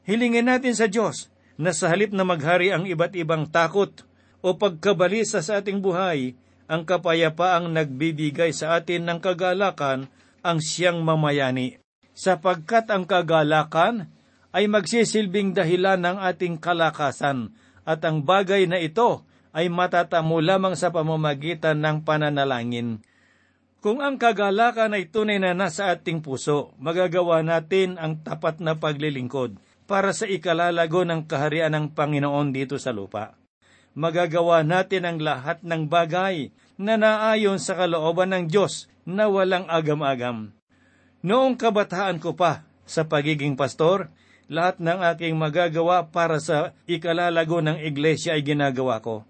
Hilingin 0.07 0.49
natin 0.49 0.73
sa 0.73 0.89
Diyos 0.89 1.29
na 1.61 1.77
sa 1.77 1.93
halip 1.93 2.15
na 2.15 2.25
maghari 2.25 2.71
ang 2.73 2.89
iba't 2.89 3.13
ibang 3.19 3.51
takot 3.51 4.07
o 4.41 4.57
pagkabalisa 4.57 5.45
sa 5.45 5.61
ating 5.61 5.85
buhay, 5.85 6.37
ang 6.65 6.89
kapayapaang 6.89 7.69
nagbibigay 7.69 8.57
sa 8.57 8.81
atin 8.81 9.05
ng 9.05 9.19
kagalakan 9.21 10.09
ang 10.41 10.59
siyang 10.61 11.05
mamayani. 11.05 11.77
Sapagkat 12.17 12.89
ang 12.89 13.05
kagalakan 13.05 14.09
ay 14.57 14.71
magsisilbing 14.71 15.53
dahilan 15.53 16.01
ng 16.01 16.17
ating 16.17 16.57
kalakasan 16.57 17.53
at 17.85 18.01
ang 18.05 18.25
bagay 18.25 18.65
na 18.65 18.81
ito 18.81 19.25
ay 19.55 19.71
matatamo 19.71 20.43
lamang 20.43 20.75
sa 20.75 20.91
pamamagitan 20.91 21.79
ng 21.79 22.03
pananalangin. 22.03 23.01
Kung 23.85 24.01
ang 24.01 24.17
kagalakan 24.17 24.97
ay 24.97 25.13
tunay 25.13 25.37
na 25.37 25.53
nasa 25.53 25.93
ating 25.93 26.25
puso, 26.25 26.73
magagawa 26.81 27.45
natin 27.45 28.01
ang 28.01 28.25
tapat 28.25 28.59
na 28.59 28.81
paglilingkod 28.81 29.61
para 29.85 30.17
sa 30.17 30.25
ikalalago 30.25 31.05
ng 31.05 31.29
kaharian 31.29 31.77
ng 31.77 31.87
Panginoon 31.93 32.51
dito 32.51 32.81
sa 32.81 32.97
lupa. 32.97 33.37
Magagawa 33.93 34.65
natin 34.65 35.05
ang 35.07 35.19
lahat 35.21 35.63
ng 35.63 35.87
bagay 35.87 36.51
na 36.81 36.99
naayon 36.99 37.63
sa 37.63 37.79
kalooban 37.79 38.35
ng 38.35 38.45
Diyos 38.51 38.91
na 39.07 39.29
walang 39.29 39.69
agam-agam. 39.69 40.51
Noong 41.23 41.55
kabataan 41.55 42.19
ko 42.19 42.35
pa 42.35 42.67
sa 42.89 43.07
pagiging 43.07 43.55
pastor, 43.55 44.11
lahat 44.51 44.81
ng 44.81 45.01
aking 45.15 45.35
magagawa 45.37 46.09
para 46.09 46.41
sa 46.41 46.77
ikalalago 46.85 47.65
ng 47.65 47.81
iglesia 47.81 48.37
ay 48.37 48.45
ginagawa 48.45 49.01
ko 49.01 49.25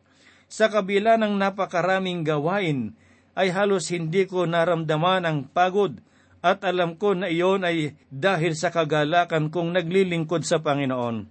sa 0.55 0.71
kabila 0.71 1.19
ng 1.19 1.35
napakaraming 1.35 2.23
gawain, 2.23 2.95
ay 3.35 3.51
halos 3.51 3.91
hindi 3.91 4.23
ko 4.31 4.47
naramdaman 4.47 5.27
ang 5.27 5.39
pagod 5.51 5.99
at 6.45 6.63
alam 6.63 6.95
ko 6.95 7.19
na 7.19 7.27
iyon 7.27 7.67
ay 7.67 7.99
dahil 8.07 8.55
sa 8.55 8.71
kagalakan 8.71 9.51
kong 9.51 9.75
naglilingkod 9.75 10.47
sa 10.47 10.63
Panginoon. 10.63 11.27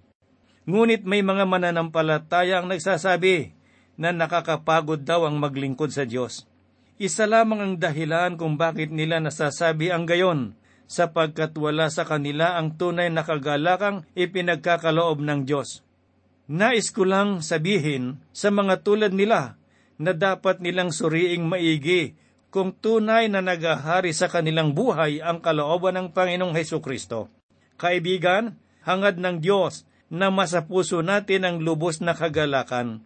Ngunit 0.68 1.08
may 1.08 1.24
mga 1.24 1.48
mananampalataya 1.48 2.60
ang 2.60 2.68
nagsasabi 2.68 3.56
na 3.96 4.12
nakakapagod 4.12 5.08
daw 5.08 5.24
ang 5.24 5.40
maglingkod 5.40 5.96
sa 5.96 6.04
Diyos. 6.04 6.44
Isa 7.00 7.24
lamang 7.24 7.64
ang 7.64 7.74
dahilan 7.80 8.36
kung 8.36 8.60
bakit 8.60 8.92
nila 8.92 9.24
nasasabi 9.24 9.88
ang 9.88 10.04
gayon, 10.04 10.60
sapagkat 10.94 11.58
wala 11.58 11.90
sa 11.90 12.06
kanila 12.06 12.54
ang 12.54 12.78
tunay 12.78 13.10
na 13.10 13.26
kagalakang 13.26 14.06
ipinagkakaloob 14.14 15.26
ng 15.26 15.50
Diyos. 15.50 15.82
Nais 16.46 16.94
ko 16.94 17.10
lang 17.10 17.42
sabihin 17.42 18.22
sa 18.30 18.54
mga 18.54 18.86
tulad 18.86 19.10
nila 19.10 19.58
na 19.98 20.14
dapat 20.14 20.62
nilang 20.62 20.94
suriing 20.94 21.50
maigi 21.50 22.14
kung 22.54 22.78
tunay 22.78 23.26
na 23.26 23.42
nagahari 23.42 24.14
sa 24.14 24.30
kanilang 24.30 24.78
buhay 24.78 25.18
ang 25.18 25.42
kalooban 25.42 25.98
ng 25.98 26.08
Panginoong 26.14 26.54
Heso 26.54 26.78
Kristo. 26.78 27.34
Kaibigan, 27.82 28.62
hangad 28.86 29.18
ng 29.18 29.42
Diyos 29.42 29.90
na 30.14 30.30
masapuso 30.30 31.02
natin 31.02 31.50
ang 31.50 31.58
lubos 31.66 32.06
na 32.06 32.14
kagalakan. 32.14 33.02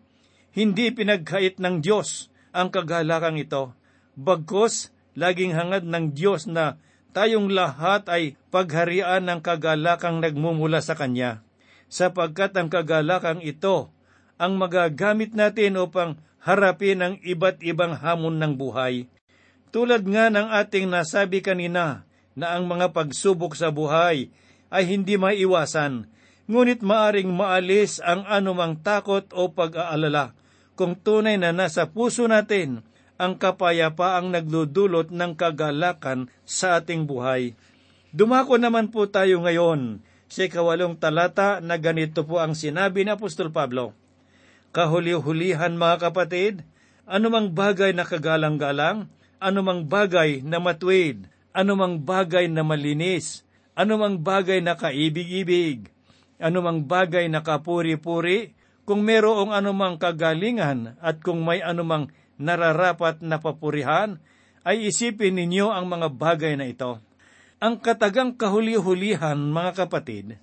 Hindi 0.52 0.92
pinagkait 0.92 1.64
ng 1.64 1.80
Diyos 1.80 2.28
ang 2.52 2.68
kagalakang 2.68 3.40
ito. 3.40 3.72
Bagkos, 4.20 4.92
laging 5.16 5.56
hangad 5.56 5.88
ng 5.88 6.12
Diyos 6.12 6.52
na 6.52 6.76
tayong 7.18 7.50
lahat 7.50 8.06
ay 8.14 8.38
pagharian 8.54 9.26
ng 9.26 9.42
kagalakang 9.42 10.22
nagmumula 10.22 10.86
sa 10.86 10.94
Kanya 10.94 11.42
sapagkat 11.90 12.54
ang 12.54 12.70
kagalakang 12.70 13.42
ito 13.42 13.90
ang 14.38 14.54
magagamit 14.62 15.34
natin 15.34 15.82
upang 15.82 16.22
harapin 16.46 17.02
ang 17.02 17.16
iba't 17.26 17.58
ibang 17.66 17.98
hamon 17.98 18.38
ng 18.38 18.54
buhay. 18.54 19.10
Tulad 19.74 20.06
nga 20.06 20.30
ng 20.30 20.46
ating 20.62 20.86
nasabi 20.86 21.42
kanina 21.42 22.06
na 22.38 22.54
ang 22.54 22.70
mga 22.70 22.94
pagsubok 22.94 23.58
sa 23.58 23.74
buhay 23.74 24.30
ay 24.70 24.84
hindi 24.86 25.18
maiwasan, 25.18 26.06
Ngunit 26.48 26.80
maaring 26.80 27.28
maalis 27.28 28.00
ang 28.00 28.24
anumang 28.24 28.80
takot 28.80 29.28
o 29.36 29.52
pag-aalala 29.52 30.32
kung 30.80 30.96
tunay 30.96 31.36
na 31.36 31.52
nasa 31.52 31.92
puso 31.92 32.24
natin 32.24 32.87
ang 33.18 33.38
kapayapaang 33.38 34.30
nagdudulot 34.30 35.10
ng 35.10 35.34
kagalakan 35.34 36.30
sa 36.46 36.78
ating 36.78 37.10
buhay. 37.10 37.58
Dumako 38.14 38.62
naman 38.62 38.94
po 38.94 39.10
tayo 39.10 39.42
ngayon 39.44 40.02
sa 40.30 40.46
ikawalong 40.46 40.96
talata 40.96 41.60
na 41.60 41.76
ganito 41.82 42.24
po 42.24 42.38
ang 42.40 42.54
sinabi 42.54 43.04
ni 43.04 43.12
Apostol 43.12 43.50
Pablo. 43.50 43.92
Kahuli-hulihan 44.72 45.74
mga 45.74 46.10
kapatid, 46.10 46.62
anumang 47.10 47.52
bagay 47.52 47.96
na 47.98 48.06
kagalang-galang, 48.06 49.10
anumang 49.42 49.88
bagay 49.90 50.46
na 50.46 50.62
matwid, 50.62 51.26
anumang 51.56 51.98
bagay 52.04 52.46
na 52.52 52.62
malinis, 52.62 53.48
anumang 53.74 54.22
bagay 54.22 54.62
na 54.62 54.78
kaibig-ibig, 54.78 55.90
anumang 56.38 56.86
bagay 56.86 57.26
na 57.32 57.42
kapuri-puri, 57.42 58.54
kung 58.88 59.04
merong 59.04 59.52
anumang 59.52 60.00
kagalingan 60.00 60.96
at 61.04 61.20
kung 61.20 61.44
may 61.44 61.60
anumang 61.60 62.08
nararapat 62.38 63.22
na 63.26 63.42
papurihan, 63.42 64.22
ay 64.68 64.90
isipin 64.90 65.38
ninyo 65.38 65.70
ang 65.74 65.86
mga 65.90 66.08
bagay 66.14 66.54
na 66.58 66.68
ito. 66.70 67.02
Ang 67.58 67.82
katagang 67.82 68.38
kahuli-hulihan, 68.38 69.38
mga 69.38 69.86
kapatid, 69.86 70.38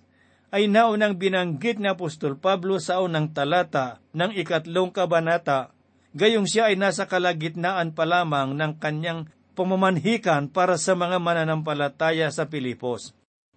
ay 0.55 0.71
naunang 0.71 1.19
binanggit 1.19 1.83
ni 1.83 1.91
Apostol 1.91 2.39
Pablo 2.39 2.79
sa 2.79 3.03
unang 3.03 3.35
talata 3.35 3.99
ng 4.15 4.35
ikatlong 4.39 4.95
kabanata, 4.95 5.75
gayong 6.15 6.47
siya 6.47 6.71
ay 6.71 6.79
nasa 6.79 7.11
kalagitnaan 7.11 7.91
pa 7.91 8.07
lamang 8.07 8.55
ng 8.55 8.79
kanyang 8.79 9.27
pamamanhikan 9.59 10.51
para 10.51 10.79
sa 10.79 10.95
mga 10.95 11.19
mananampalataya 11.19 12.31
sa 12.31 12.47
Pilipos. 12.47 13.15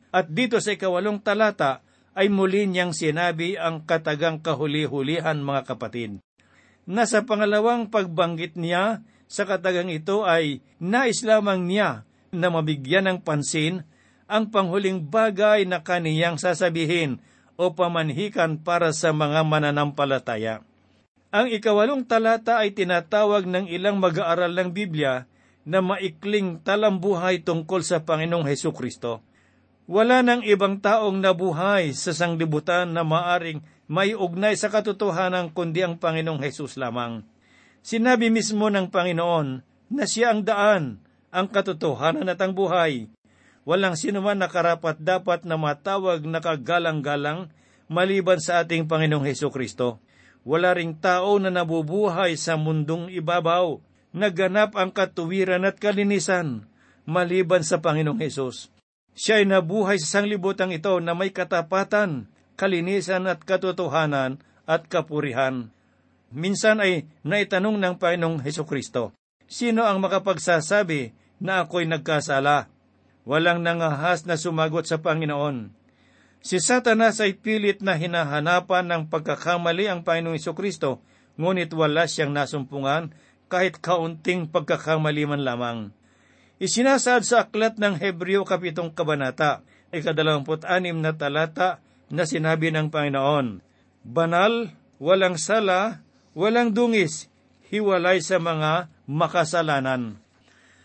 At 0.10 0.30
dito 0.34 0.58
sa 0.58 0.74
ikawalong 0.74 1.22
talata 1.22 1.86
ay 2.18 2.34
muli 2.34 2.66
niyang 2.66 2.98
sinabi 2.98 3.58
ang 3.62 3.86
katagang 3.86 4.42
kahuli-hulihan 4.42 5.38
mga 5.38 5.70
kapatid. 5.70 6.18
Nasa 6.88 7.28
pangalawang 7.28 7.92
pagbanggit 7.92 8.56
niya 8.56 9.04
sa 9.28 9.44
katagang 9.44 9.92
ito 9.92 10.24
ay 10.24 10.64
nais 10.80 11.20
lamang 11.28 11.68
niya 11.68 12.08
na 12.32 12.48
mabigyan 12.48 13.12
ng 13.12 13.20
pansin 13.28 13.84
ang 14.28 14.48
panghuling 14.48 15.04
bagay 15.04 15.68
na 15.68 15.84
kaniyang 15.84 16.40
sasabihin 16.40 17.20
o 17.60 17.76
pamanhikan 17.76 18.64
para 18.64 18.96
sa 18.96 19.12
mga 19.12 19.44
mananampalataya. 19.44 20.64
Ang 21.28 21.52
ikawalong 21.52 22.08
talata 22.08 22.64
ay 22.64 22.72
tinatawag 22.72 23.44
ng 23.44 23.68
ilang 23.68 24.00
mag-aaral 24.00 24.56
ng 24.56 24.72
Biblia 24.72 25.28
na 25.68 25.84
maikling 25.84 26.64
talambuhay 26.64 27.44
tungkol 27.44 27.84
sa 27.84 28.00
Panginoong 28.00 28.48
Heso 28.48 28.72
Kristo. 28.72 29.20
Wala 29.92 30.24
nang 30.24 30.40
ibang 30.48 30.80
taong 30.80 31.20
nabuhay 31.20 31.92
sa 31.92 32.16
sanglibutan 32.16 32.96
na 32.96 33.04
maaring 33.04 33.60
may 33.88 34.14
ugnay 34.14 34.54
sa 34.60 34.68
katotohanan 34.68 35.52
kundi 35.56 35.84
ang 35.84 35.96
Panginoong 35.96 36.44
Hesus 36.44 36.76
lamang. 36.76 37.24
Sinabi 37.80 38.28
mismo 38.28 38.68
ng 38.68 38.92
Panginoon 38.92 39.64
na 39.88 40.04
siya 40.04 40.36
ang 40.36 40.44
daan, 40.44 41.00
ang 41.32 41.48
katotohanan 41.48 42.28
at 42.28 42.40
ang 42.44 42.52
buhay. 42.52 43.08
Walang 43.68 43.96
sinuman 44.00 44.40
na 44.40 44.48
karapat 44.52 45.00
dapat 45.00 45.44
na 45.44 45.56
matawag 45.56 46.24
na 46.24 46.40
kagalang-galang 46.40 47.52
maliban 47.88 48.40
sa 48.40 48.64
ating 48.64 48.88
Panginoong 48.88 49.28
Heso 49.28 49.48
Kristo. 49.52 50.04
Wala 50.48 50.76
ring 50.76 50.96
tao 50.96 51.40
na 51.40 51.52
nabubuhay 51.52 52.40
sa 52.40 52.56
mundong 52.56 53.12
ibabaw, 53.12 53.80
naganap 54.16 54.76
ang 54.80 54.92
katuwiran 54.96 55.68
at 55.68 55.76
kalinisan 55.80 56.68
maliban 57.08 57.64
sa 57.64 57.80
Panginoong 57.80 58.20
Hesus. 58.20 58.72
Siya 59.18 59.44
ay 59.44 59.48
nabuhay 59.48 59.98
sa 59.98 60.20
sanglibutang 60.20 60.72
ito 60.76 61.00
na 61.00 61.12
may 61.16 61.32
katapatan, 61.32 62.30
kalinisan 62.58 63.30
at 63.30 63.46
katotohanan 63.46 64.42
at 64.68 64.90
kapurihan. 64.90 65.70
Minsan 66.34 66.84
ay 66.84 67.08
naitanong 67.24 67.80
ng 67.80 67.96
Panginoong 67.96 68.44
Heso 68.44 68.68
Kristo, 68.68 69.16
Sino 69.48 69.88
ang 69.88 70.04
makapagsasabi 70.04 71.16
na 71.40 71.64
ako'y 71.64 71.88
nagkasala? 71.88 72.68
Walang 73.24 73.64
nangahas 73.64 74.28
na 74.28 74.36
sumagot 74.36 74.84
sa 74.84 75.00
Panginoon. 75.00 75.72
Si 76.44 76.60
Satanas 76.60 77.24
ay 77.24 77.40
pilit 77.40 77.80
na 77.80 77.96
hinahanapan 77.96 78.92
ng 78.92 79.04
pagkakamali 79.08 79.88
ang 79.88 80.04
Panginoong 80.04 80.36
Heso 80.36 80.52
Kristo, 80.52 81.00
ngunit 81.40 81.72
wala 81.72 82.12
siyang 82.12 82.36
nasumpungan 82.36 83.16
kahit 83.48 83.80
kaunting 83.80 84.52
pagkakamali 84.52 85.24
man 85.24 85.48
lamang. 85.48 85.80
Isinasaad 86.60 87.24
sa 87.24 87.48
aklat 87.48 87.80
ng 87.80 87.96
Hebreo 87.96 88.44
Kapitong 88.44 88.92
Kabanata, 88.92 89.64
ikadalawamput 89.96 90.68
anim 90.68 91.00
na 91.00 91.16
talata 91.16 91.80
na 92.12 92.24
sinabi 92.24 92.72
ng 92.72 92.92
Panginoon, 92.92 93.64
Banal, 94.08 94.72
walang 94.98 95.36
sala, 95.36 96.04
walang 96.32 96.72
dungis, 96.72 97.28
hiwalay 97.68 98.24
sa 98.24 98.40
mga 98.40 98.88
makasalanan. 99.08 100.20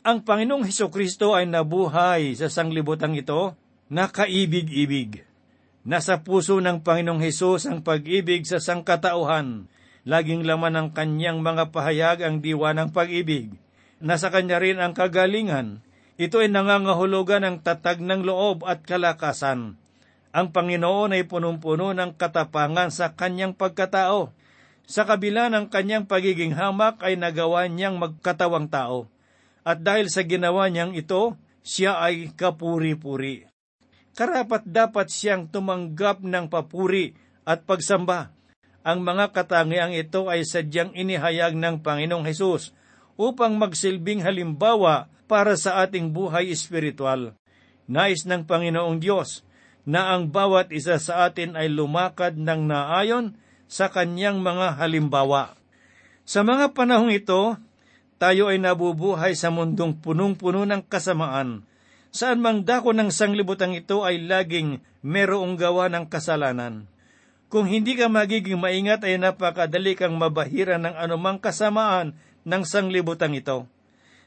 Ang 0.03 0.19
Panginoong 0.27 0.67
Heso 0.67 0.91
Kristo 0.91 1.39
ay 1.39 1.47
nabuhay 1.47 2.35
sa 2.35 2.51
sanglibutang 2.51 3.15
ito 3.15 3.55
na 3.87 4.11
kaibig-ibig. 4.11 5.23
Nasa 5.87 6.27
puso 6.27 6.59
ng 6.59 6.83
Panginoong 6.83 7.23
Hesus 7.23 7.71
ang 7.71 7.87
pag-ibig 7.87 8.43
sa 8.43 8.59
sangkatauhan. 8.59 9.71
Laging 10.03 10.43
laman 10.43 10.75
ng 10.75 10.89
kanyang 10.91 11.39
mga 11.39 11.71
pahayag 11.71 12.27
ang 12.27 12.43
diwa 12.43 12.75
ng 12.75 12.91
pag-ibig 12.91 13.55
nasa 14.03 14.35
kanya 14.35 14.59
rin 14.59 14.83
ang 14.83 14.93
kagalingan. 14.93 15.81
Ito 16.19 16.43
ay 16.43 16.51
nangangahulugan 16.51 17.47
ng 17.47 17.57
tatag 17.65 18.03
ng 18.03 18.27
loob 18.27 18.67
at 18.67 18.85
kalakasan. 18.85 19.79
Ang 20.33 20.49
Panginoon 20.49 21.13
ay 21.13 21.29
punong-puno 21.29 21.93
ng 21.93 22.17
katapangan 22.17 22.89
sa 22.89 23.13
kanyang 23.13 23.53
pagkatao. 23.53 24.33
Sa 24.89 25.05
kabila 25.05 25.53
ng 25.53 25.69
kanyang 25.69 26.09
pagiging 26.09 26.57
hamak 26.57 27.05
ay 27.05 27.21
nagawa 27.21 27.69
niyang 27.69 28.01
magkatawang 28.01 28.73
tao. 28.73 29.13
At 29.61 29.85
dahil 29.85 30.09
sa 30.09 30.25
ginawa 30.25 30.73
niyang 30.73 30.97
ito, 30.97 31.37
siya 31.61 32.01
ay 32.01 32.33
kapuri-puri. 32.33 33.45
Karapat 34.17 34.65
dapat 34.65 35.13
siyang 35.13 35.53
tumanggap 35.53 36.25
ng 36.25 36.49
papuri 36.49 37.13
at 37.45 37.69
pagsamba. 37.69 38.33
Ang 38.83 39.05
mga 39.05 39.37
katangiang 39.37 39.95
ito 39.95 40.27
ay 40.27 40.43
sadyang 40.49 40.97
inihayag 40.97 41.55
ng 41.55 41.85
Panginoong 41.85 42.27
Hesus 42.27 42.75
upang 43.15 43.55
magsilbing 43.61 44.25
halimbawa 44.25 45.13
para 45.29 45.55
sa 45.61 45.85
ating 45.85 46.11
buhay 46.11 46.51
espiritual. 46.51 47.37
Nais 47.87 48.25
ng 48.27 48.43
Panginoong 48.43 48.99
Diyos 48.99 49.47
na 49.83 50.15
ang 50.15 50.31
bawat 50.31 50.71
isa 50.71 50.99
sa 51.03 51.27
atin 51.27 51.59
ay 51.59 51.67
lumakad 51.67 52.39
ng 52.39 52.71
naayon 52.71 53.35
sa 53.67 53.91
kanyang 53.91 54.39
mga 54.39 54.79
halimbawa. 54.79 55.59
Sa 56.23 56.47
mga 56.47 56.71
panahong 56.77 57.11
ito, 57.11 57.59
tayo 58.23 58.47
ay 58.47 58.63
nabubuhay 58.63 59.35
sa 59.35 59.51
mundong 59.51 59.99
punong-puno 59.99 60.63
ng 60.63 60.87
kasamaan. 60.87 61.67
Saan 62.15 62.39
mang 62.39 62.63
dako 62.63 62.95
ng 62.95 63.11
sanglibutang 63.11 63.75
ito 63.75 64.07
ay 64.07 64.23
laging 64.23 64.79
merong 65.03 65.59
gawa 65.59 65.91
ng 65.91 66.07
kasalanan. 66.07 66.87
Kung 67.51 67.67
hindi 67.67 67.99
ka 67.99 68.07
magiging 68.07 68.61
maingat 68.61 69.03
ay 69.03 69.19
napakadali 69.19 69.99
kang 69.99 70.15
mabahira 70.15 70.79
ng 70.79 70.95
anumang 70.95 71.43
kasamaan 71.43 72.15
ng 72.47 72.63
sanglibutang 72.63 73.35
ito. 73.35 73.67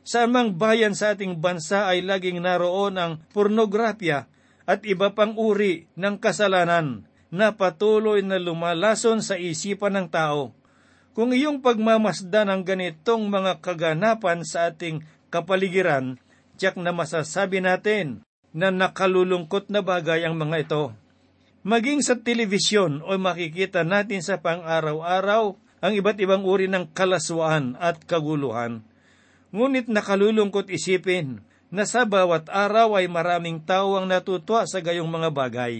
Sa 0.05 0.27
amang 0.27 0.53
bayan 0.53 0.93
sa 0.93 1.17
ating 1.17 1.41
bansa 1.41 1.89
ay 1.89 2.05
laging 2.05 2.43
naroon 2.43 2.99
ang 2.99 3.11
pornografya 3.33 4.29
at 4.65 4.81
iba 4.85 5.13
pang 5.13 5.37
uri 5.37 5.85
ng 5.93 6.17
kasalanan 6.17 7.05
na 7.29 7.53
patuloy 7.53 8.25
na 8.25 8.41
lumalason 8.41 9.21
sa 9.21 9.37
isipan 9.37 9.97
ng 9.97 10.07
tao. 10.09 10.53
Kung 11.15 11.31
iyong 11.31 11.63
pagmamasdan 11.63 12.51
ang 12.51 12.61
ganitong 12.67 13.31
mga 13.31 13.63
kaganapan 13.63 14.43
sa 14.43 14.67
ating 14.73 15.05
kapaligiran, 15.31 16.19
tiyak 16.59 16.75
na 16.75 16.91
masasabi 16.91 17.63
natin 17.63 18.25
na 18.51 18.73
nakalulungkot 18.73 19.71
na 19.71 19.79
bagay 19.79 20.27
ang 20.27 20.35
mga 20.35 20.67
ito. 20.67 20.83
Maging 21.65 22.03
sa 22.03 22.19
telebisyon 22.19 23.01
o 23.05 23.15
makikita 23.15 23.87
natin 23.87 24.21
sa 24.21 24.37
pang-araw-araw 24.43 25.55
ang 25.85 25.93
iba't 25.93 26.17
ibang 26.17 26.41
uri 26.45 26.65
ng 26.65 26.89
kalaswaan 26.93 27.77
at 27.77 28.01
kaguluhan. 28.09 28.81
Ngunit 29.53 29.87
nakalulungkot 29.87 30.67
isipin 30.73 31.44
na 31.73 31.83
sa 31.85 32.05
bawat 32.05 32.49
araw 32.49 32.97
ay 32.99 33.09
maraming 33.09 33.61
tao 33.61 33.97
ang 33.97 34.09
natutwa 34.09 34.65
sa 34.69 34.81
gayong 34.81 35.09
mga 35.09 35.29
bagay. 35.33 35.73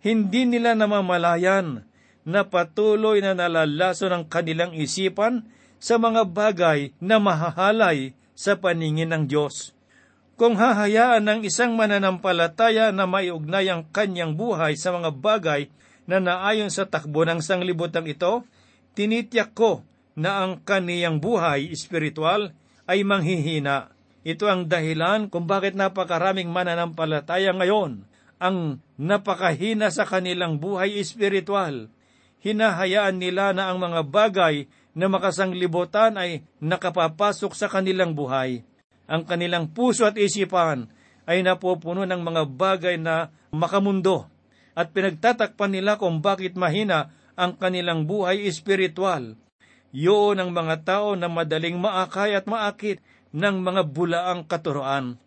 Hindi 0.00 0.46
nila 0.46 0.78
namamalayan 0.78 1.84
na 2.28 2.44
patuloy 2.44 3.24
na 3.24 3.32
nalalaso 3.32 4.06
ng 4.12 4.28
kanilang 4.28 4.76
isipan 4.76 5.48
sa 5.80 5.96
mga 5.96 6.28
bagay 6.28 6.92
na 6.98 7.16
mahahalay 7.16 8.12
sa 8.38 8.54
paningin 8.58 9.10
ng 9.10 9.24
Diyos. 9.26 9.74
Kung 10.38 10.54
hahayaan 10.54 11.26
ng 11.26 11.40
isang 11.42 11.74
mananampalataya 11.74 12.94
na 12.94 13.10
maiugnay 13.10 13.66
ang 13.66 13.82
kanyang 13.90 14.38
buhay 14.38 14.78
sa 14.78 14.94
mga 14.94 15.10
bagay 15.18 15.66
na 16.06 16.22
naayon 16.22 16.70
sa 16.70 16.86
takbo 16.86 17.26
ng 17.26 17.42
sanglibutang 17.42 18.06
ito, 18.06 18.46
tinitiyak 18.94 19.50
ko 19.50 19.82
na 20.14 20.46
ang 20.46 20.62
kaniyang 20.62 21.18
buhay 21.18 21.74
espiritual 21.74 22.54
ay 22.86 23.02
manghihina. 23.02 23.90
Ito 24.26 24.50
ang 24.50 24.66
dahilan 24.66 25.30
kung 25.30 25.46
bakit 25.46 25.78
napakaraming 25.78 26.50
mananampalataya 26.50 27.54
ngayon 27.54 28.02
ang 28.38 28.82
napakahina 28.98 29.90
sa 29.90 30.06
kanilang 30.06 30.58
buhay 30.58 30.98
espiritual. 30.98 31.90
Hinahayaan 32.38 33.18
nila 33.18 33.50
na 33.50 33.70
ang 33.70 33.82
mga 33.82 34.06
bagay 34.06 34.70
na 34.94 35.06
makasanglibutan 35.10 36.14
ay 36.18 36.46
nakapapasok 36.62 37.54
sa 37.54 37.66
kanilang 37.66 38.14
buhay. 38.14 38.62
Ang 39.10 39.22
kanilang 39.26 39.70
puso 39.70 40.06
at 40.06 40.18
isipan 40.18 40.90
ay 41.26 41.42
napupuno 41.42 42.06
ng 42.06 42.22
mga 42.22 42.42
bagay 42.46 42.96
na 42.98 43.30
makamundo 43.50 44.26
at 44.78 44.94
pinagtatakpan 44.94 45.74
nila 45.74 45.98
kung 45.98 46.22
bakit 46.22 46.54
mahina 46.54 47.10
ang 47.34 47.58
kanilang 47.58 48.06
buhay 48.06 48.46
espiritual. 48.46 49.34
Yun 49.90 50.36
ang 50.38 50.50
mga 50.52 50.84
tao 50.84 51.08
na 51.18 51.26
madaling 51.26 51.78
maakay 51.80 52.36
at 52.36 52.44
maakit 52.46 53.02
ng 53.32 53.56
mga 53.60 53.82
bulaang 53.90 54.44
katuroan. 54.46 55.20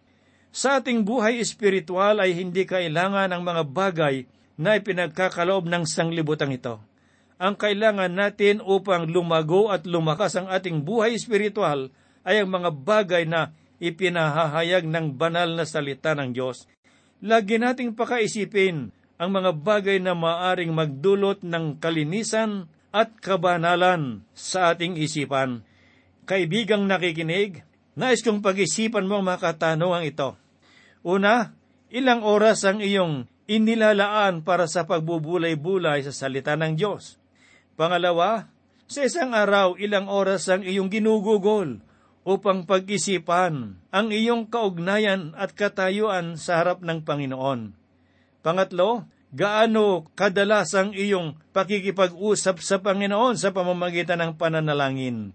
Sa 0.51 0.83
ating 0.83 1.07
buhay 1.07 1.39
espiritual 1.39 2.19
ay 2.19 2.35
hindi 2.35 2.67
kailangan 2.67 3.31
ang 3.31 3.41
mga 3.41 3.63
bagay 3.71 4.27
na 4.59 4.75
ipinagkakaloob 4.75 5.65
ng 5.65 5.87
sanglibutang 5.87 6.51
ito. 6.51 6.77
Ang 7.41 7.57
kailangan 7.57 8.13
natin 8.13 8.61
upang 8.61 9.09
lumago 9.09 9.73
at 9.73 9.87
lumakas 9.89 10.37
ang 10.37 10.51
ating 10.51 10.85
buhay 10.85 11.17
espiritual 11.17 11.89
ay 12.21 12.43
ang 12.43 12.53
mga 12.53 12.69
bagay 12.69 13.23
na 13.25 13.55
ipinahahayag 13.81 14.85
ng 14.85 15.17
banal 15.17 15.57
na 15.57 15.65
salita 15.65 16.13
ng 16.13 16.37
Diyos. 16.37 16.69
Lagi 17.25 17.57
nating 17.57 17.97
pakaisipin 17.97 18.93
ang 19.17 19.29
mga 19.33 19.57
bagay 19.57 19.97
na 19.97 20.13
maaring 20.13 20.73
magdulot 20.73 21.41
ng 21.41 21.81
kalinisan 21.81 22.69
at 22.93 23.17
kabanalan 23.17 24.25
sa 24.37 24.73
ating 24.73 24.97
isipan. 24.97 25.65
Kaibigang 26.29 26.85
nakikinig, 26.85 27.65
nais 27.95 28.23
kong 28.23 28.39
pag-isipan 28.39 29.07
mo 29.07 29.19
ang 29.19 29.25
mga 29.27 29.51
katanungang 29.51 30.07
ito. 30.07 30.29
Una, 31.01 31.55
ilang 31.91 32.21
oras 32.23 32.63
ang 32.63 32.79
iyong 32.79 33.27
inilalaan 33.49 34.45
para 34.45 34.69
sa 34.69 34.87
pagbubulay-bulay 34.87 36.05
sa 36.05 36.13
salita 36.13 36.55
ng 36.55 36.77
Diyos? 36.77 37.19
Pangalawa, 37.75 38.47
sa 38.91 39.07
isang 39.07 39.31
araw, 39.31 39.79
ilang 39.79 40.11
oras 40.11 40.51
ang 40.51 40.67
iyong 40.67 40.91
ginugugol 40.91 41.79
upang 42.21 42.69
pag-isipan 42.69 43.81
ang 43.89 44.07
iyong 44.13 44.45
kaugnayan 44.51 45.33
at 45.33 45.57
katayuan 45.57 46.37
sa 46.37 46.61
harap 46.61 46.85
ng 46.85 47.01
Panginoon. 47.01 47.73
Pangatlo, 48.45 49.07
gaano 49.31 50.11
kadalas 50.13 50.75
ang 50.75 50.91
iyong 50.93 51.39
pakikipag-usap 51.55 52.61
sa 52.61 52.77
Panginoon 52.83 53.39
sa 53.39 53.49
pamamagitan 53.55 54.19
ng 54.21 54.31
pananalangin. 54.37 55.33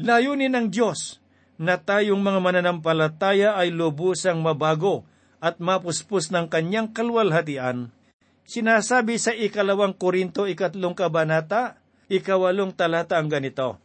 Layunin 0.00 0.54
ng 0.54 0.66
Diyos 0.72 1.18
na 1.56 1.80
tayong 1.80 2.20
mga 2.20 2.40
mananampalataya 2.40 3.56
ay 3.56 3.72
lubusang 3.72 4.40
mabago 4.44 5.08
at 5.40 5.60
mapuspos 5.60 6.32
ng 6.32 6.48
kanyang 6.48 6.92
kalwalhatian. 6.92 7.92
Sinasabi 8.46 9.18
sa 9.18 9.34
ikalawang 9.34 9.96
Korinto 9.96 10.46
ikatlong 10.46 10.94
kabanata, 10.94 11.82
ikawalong 12.06 12.72
talata 12.76 13.18
ang 13.18 13.26
ganito, 13.26 13.82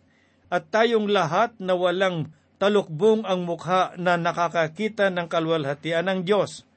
At 0.51 0.67
tayong 0.69 1.10
lahat 1.10 1.55
na 1.57 1.73
walang 1.73 2.29
talukbong 2.62 3.25
ang 3.25 3.47
mukha 3.47 3.97
na 3.97 4.19
nakakakita 4.19 5.10
ng 5.10 5.25
kalwalhatian 5.31 6.05
ng 6.05 6.19
Diyos, 6.27 6.67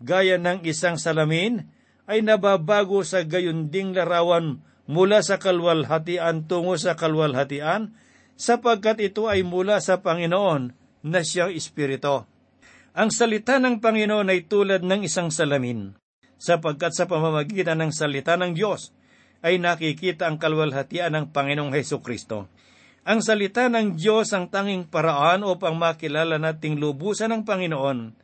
gaya 0.00 0.40
ng 0.40 0.64
isang 0.64 0.96
salamin, 0.96 1.68
ay 2.08 2.24
nababago 2.24 3.04
sa 3.04 3.24
gayunding 3.24 3.92
larawan 3.92 4.60
mula 4.84 5.24
sa 5.24 5.40
kalwalhatian 5.40 6.48
tungo 6.48 6.76
sa 6.76 6.96
kalwalhatian, 6.96 7.96
sapagkat 8.34 8.98
ito 9.02 9.30
ay 9.30 9.46
mula 9.46 9.78
sa 9.78 10.02
Panginoon 10.02 10.74
na 11.06 11.20
siyang 11.22 11.54
Espiritu. 11.54 12.26
Ang 12.94 13.10
salita 13.10 13.58
ng 13.58 13.82
Panginoon 13.82 14.30
ay 14.30 14.46
tulad 14.46 14.86
ng 14.86 15.02
isang 15.02 15.30
salamin, 15.30 15.98
sapagkat 16.38 16.94
sa 16.94 17.10
pamamagitan 17.10 17.82
ng 17.82 17.90
salita 17.90 18.38
ng 18.38 18.54
Diyos 18.54 18.94
ay 19.44 19.60
nakikita 19.60 20.30
ang 20.30 20.40
kalwalhatian 20.40 21.12
ng 21.12 21.24
Panginoong 21.34 21.74
Heso 21.74 22.00
Kristo. 22.00 22.48
Ang 23.04 23.20
salita 23.20 23.68
ng 23.68 24.00
Diyos 24.00 24.32
ang 24.32 24.48
tanging 24.48 24.88
paraan 24.88 25.44
upang 25.44 25.76
makilala 25.76 26.40
nating 26.40 26.80
lubusan 26.80 27.28
ng 27.36 27.42
Panginoon. 27.44 28.16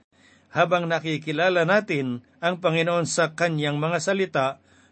Habang 0.51 0.89
nakikilala 0.89 1.69
natin 1.69 2.25
ang 2.41 2.59
Panginoon 2.59 3.05
sa 3.05 3.37
kanyang 3.37 3.77
mga 3.77 3.99
salita, 4.01 4.47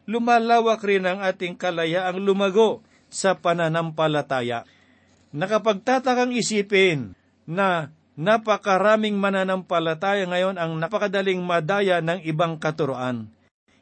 lumalawak 0.05 0.85
rin 0.85 1.09
ang 1.09 1.25
ating 1.25 1.57
kalayaang 1.57 2.21
lumago 2.21 2.85
sa 3.09 3.41
pananampalataya 3.41 4.69
nakapagtatakang 5.33 6.33
isipin 6.33 7.13
na 7.49 7.93
napakaraming 8.19 9.15
mananampalataya 9.15 10.27
ngayon 10.27 10.59
ang 10.59 10.77
napakadaling 10.77 11.39
madaya 11.41 12.03
ng 12.03 12.25
ibang 12.27 12.59
katuroan. 12.59 13.31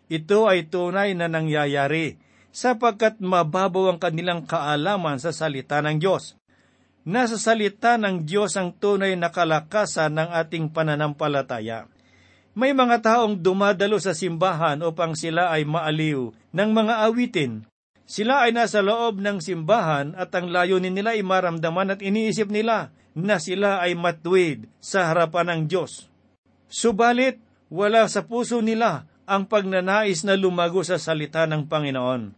Ito 0.07 0.47
ay 0.47 0.71
tunay 0.71 1.19
na 1.19 1.27
nangyayari 1.27 2.21
sapagkat 2.55 3.19
mababaw 3.19 3.93
ang 3.93 3.99
kanilang 3.99 4.47
kaalaman 4.47 5.19
sa 5.19 5.35
salita 5.35 5.83
ng 5.83 5.99
Diyos. 5.99 6.39
Nasa 7.07 7.39
salita 7.39 7.95
ng 7.99 8.27
Diyos 8.27 8.59
ang 8.59 8.75
tunay 8.75 9.15
na 9.15 9.31
kalakasan 9.31 10.15
ng 10.15 10.29
ating 10.31 10.75
pananampalataya. 10.75 11.87
May 12.57 12.73
mga 12.73 13.05
taong 13.05 13.37
dumadalo 13.37 14.01
sa 14.01 14.17
simbahan 14.17 14.81
upang 14.81 15.13
sila 15.13 15.53
ay 15.53 15.69
maaliw 15.69 16.33
ng 16.57 16.71
mga 16.73 16.95
awitin, 17.05 17.69
sila 18.07 18.47
ay 18.47 18.55
nasa 18.55 18.87
loob 18.87 19.19
ng 19.19 19.43
simbahan 19.43 20.15
at 20.15 20.31
ang 20.39 20.55
layunin 20.55 20.95
nila 20.95 21.19
ay 21.19 21.27
maramdaman 21.27 21.99
at 21.99 22.01
iniisip 22.01 22.47
nila 22.47 22.95
na 23.19 23.43
sila 23.43 23.83
ay 23.83 23.99
matwid 23.99 24.71
sa 24.79 25.11
harapan 25.11 25.51
ng 25.51 25.61
Diyos. 25.67 26.07
Subalit, 26.71 27.43
wala 27.67 28.07
sa 28.07 28.23
puso 28.23 28.63
nila 28.63 29.11
ang 29.27 29.51
pagnanais 29.51 30.23
na 30.23 30.39
lumago 30.39 30.87
sa 30.87 31.03
salita 31.03 31.51
ng 31.51 31.67
Panginoon. 31.67 32.31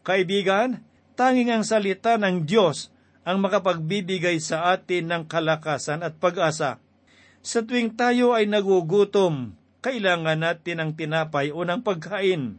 Kaibigan, 0.00 0.80
tanging 1.12 1.52
ang 1.52 1.64
salita 1.68 2.16
ng 2.16 2.48
Diyos 2.48 2.88
ang 3.22 3.38
makapagbibigay 3.44 4.40
sa 4.40 4.72
atin 4.72 5.12
ng 5.12 5.22
kalakasan 5.28 6.02
at 6.02 6.16
pag-asa. 6.18 6.80
Sa 7.44 7.60
tuwing 7.62 7.94
tayo 7.94 8.32
ay 8.32 8.48
nagugutom, 8.48 9.54
kailangan 9.84 10.40
natin 10.40 10.80
ang 10.80 10.90
tinapay 10.96 11.52
o 11.52 11.62
ng 11.62 11.84
pagkain 11.84 12.56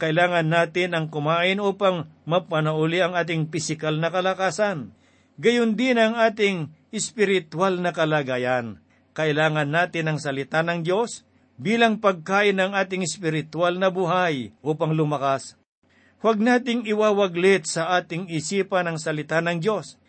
kailangan 0.00 0.48
natin 0.48 0.96
ang 0.96 1.12
kumain 1.12 1.60
upang 1.60 2.08
mapanauli 2.24 3.04
ang 3.04 3.12
ating 3.12 3.52
pisikal 3.52 3.92
na 4.00 4.08
kalakasan. 4.08 4.96
Gayon 5.36 5.76
din 5.76 6.00
ang 6.00 6.16
ating 6.16 6.72
espiritual 6.88 7.76
na 7.84 7.92
kalagayan. 7.92 8.80
Kailangan 9.12 9.68
natin 9.68 10.08
ang 10.08 10.18
salita 10.18 10.64
ng 10.64 10.80
Diyos 10.80 11.28
bilang 11.60 12.00
pagkain 12.00 12.56
ng 12.56 12.72
ating 12.72 13.04
espiritual 13.04 13.76
na 13.76 13.92
buhay 13.92 14.56
upang 14.64 14.96
lumakas. 14.96 15.60
Huwag 16.24 16.40
nating 16.40 16.88
iwawaglit 16.88 17.68
sa 17.68 17.96
ating 18.00 18.32
isipan 18.32 18.88
ang 18.88 18.96
salita 18.96 19.44
ng 19.44 19.60
Diyos. 19.60 20.00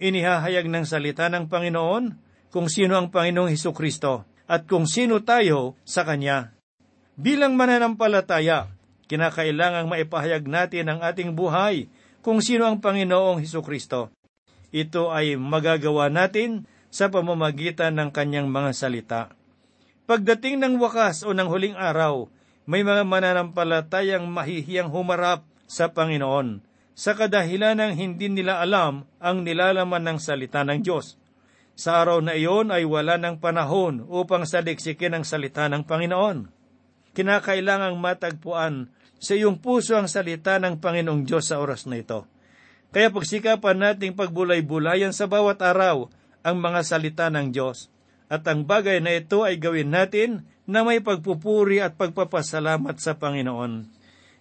Inihahayag 0.00 0.68
ng 0.68 0.84
salita 0.88 1.28
ng 1.28 1.48
Panginoon 1.52 2.04
kung 2.48 2.72
sino 2.72 2.96
ang 2.96 3.12
Panginoong 3.12 3.52
Heso 3.52 3.76
Kristo 3.76 4.24
at 4.44 4.68
kung 4.68 4.84
sino 4.84 5.20
tayo 5.24 5.76
sa 5.84 6.04
Kanya. 6.04 6.52
Bilang 7.16 7.56
mananampalataya, 7.56 8.68
kinakailangang 9.14 9.86
maipahayag 9.86 10.42
natin 10.50 10.90
ang 10.90 10.98
ating 10.98 11.38
buhay 11.38 11.86
kung 12.18 12.42
sino 12.42 12.66
ang 12.66 12.82
Panginoong 12.82 13.38
Heso 13.38 13.62
Kristo. 13.62 14.10
Ito 14.74 15.14
ay 15.14 15.38
magagawa 15.38 16.10
natin 16.10 16.66
sa 16.90 17.14
pamamagitan 17.14 17.94
ng 17.94 18.10
kanyang 18.10 18.50
mga 18.50 18.70
salita. 18.74 19.22
Pagdating 20.10 20.58
ng 20.58 20.74
wakas 20.82 21.22
o 21.22 21.30
ng 21.30 21.46
huling 21.46 21.78
araw, 21.78 22.26
may 22.66 22.82
mga 22.82 23.06
mananampalatayang 23.06 24.26
mahihiyang 24.26 24.90
humarap 24.90 25.46
sa 25.70 25.94
Panginoon 25.94 26.58
sa 26.98 27.14
kadahilan 27.14 27.78
ng 27.78 27.92
hindi 27.94 28.26
nila 28.26 28.58
alam 28.58 29.06
ang 29.22 29.46
nilalaman 29.46 30.02
ng 30.10 30.18
salita 30.18 30.66
ng 30.66 30.82
Diyos. 30.82 31.14
Sa 31.78 32.02
araw 32.02 32.18
na 32.18 32.34
iyon 32.34 32.74
ay 32.74 32.82
wala 32.82 33.14
ng 33.14 33.38
panahon 33.38 34.02
upang 34.10 34.42
saliksikin 34.42 35.14
ang 35.14 35.22
salita 35.22 35.70
ng 35.70 35.86
Panginoon 35.86 36.64
kinakailangang 37.14 37.96
matagpuan 37.96 38.90
sa 39.24 39.32
iyong 39.32 39.56
puso 39.56 39.96
ang 39.96 40.06
salita 40.06 40.60
ng 40.60 40.76
Panginoong 40.76 41.24
Diyos 41.24 41.48
sa 41.48 41.58
oras 41.58 41.88
na 41.88 41.98
ito. 41.98 42.28
Kaya 42.94 43.10
pagsikapan 43.10 43.80
nating 43.80 44.14
pagbulay-bulayan 44.14 45.10
sa 45.10 45.26
bawat 45.26 45.58
araw 45.64 46.12
ang 46.44 46.56
mga 46.60 46.80
salita 46.86 47.26
ng 47.32 47.50
Diyos. 47.50 47.90
At 48.28 48.46
ang 48.46 48.68
bagay 48.68 49.00
na 49.00 49.16
ito 49.16 49.42
ay 49.42 49.58
gawin 49.58 49.90
natin 49.90 50.46
na 50.68 50.84
may 50.84 51.00
pagpupuri 51.00 51.80
at 51.80 51.96
pagpapasalamat 51.96 52.96
sa 53.00 53.16
Panginoon. 53.16 53.88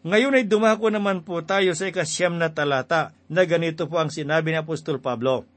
Ngayon 0.04 0.36
ay 0.36 0.46
dumako 0.46 0.91
naman 0.91 1.24
po 1.24 1.39
tayo 1.48 1.72
sa 1.74 1.88
ikasyam 1.88 2.36
na 2.36 2.52
talata 2.52 3.15
na 3.32 3.48
ganito 3.48 3.88
po 3.88 4.04
ang 4.04 4.12
sinabi 4.12 4.52
ni 4.52 4.60
Apostol 4.60 5.00
Pablo. 5.00 5.48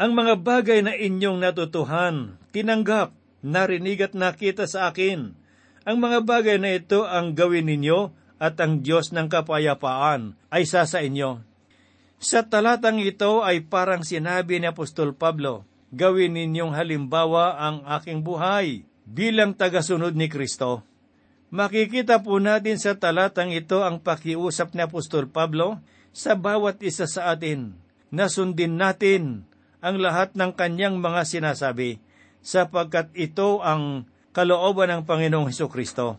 Ang 0.00 0.16
mga 0.16 0.40
bagay 0.40 0.80
na 0.80 0.96
inyong 0.96 1.38
natutuhan, 1.38 2.40
tinanggap, 2.56 3.12
narinig 3.44 4.00
at 4.00 4.16
nakita 4.16 4.64
sa 4.64 4.88
akin, 4.88 5.36
ang 5.84 5.96
mga 6.00 6.24
bagay 6.24 6.56
na 6.56 6.72
ito 6.72 7.04
ang 7.04 7.36
gawin 7.36 7.68
ninyo 7.68 8.21
at 8.42 8.58
ang 8.58 8.82
Diyos 8.82 9.14
ng 9.14 9.30
kapayapaan 9.30 10.34
ay 10.50 10.66
sa 10.66 10.82
sa 10.82 10.98
inyo. 10.98 11.38
Sa 12.18 12.42
talatang 12.42 12.98
ito 12.98 13.46
ay 13.46 13.62
parang 13.62 14.02
sinabi 14.02 14.58
ni 14.58 14.66
Apostol 14.66 15.14
Pablo, 15.14 15.62
Gawin 15.94 16.34
ninyong 16.34 16.74
halimbawa 16.74 17.60
ang 17.60 17.84
aking 17.86 18.24
buhay 18.26 18.82
bilang 19.06 19.54
tagasunod 19.54 20.16
ni 20.16 20.26
Kristo. 20.26 20.82
Makikita 21.52 22.24
po 22.24 22.40
natin 22.40 22.80
sa 22.80 22.96
talatang 22.96 23.52
ito 23.52 23.84
ang 23.84 24.00
pakiusap 24.00 24.72
ni 24.72 24.82
Apostol 24.82 25.28
Pablo 25.28 25.78
sa 26.10 26.32
bawat 26.32 26.80
isa 26.80 27.04
sa 27.04 27.30
atin 27.36 27.76
na 28.08 28.32
sundin 28.32 28.80
natin 28.80 29.44
ang 29.84 30.00
lahat 30.00 30.32
ng 30.32 30.56
kanyang 30.56 30.96
mga 30.96 31.28
sinasabi 31.28 32.00
sapagkat 32.40 33.12
ito 33.12 33.60
ang 33.60 34.08
kalooban 34.32 34.88
ng 34.88 35.02
Panginoong 35.04 35.52
Heso 35.52 35.68
Kristo. 35.68 36.16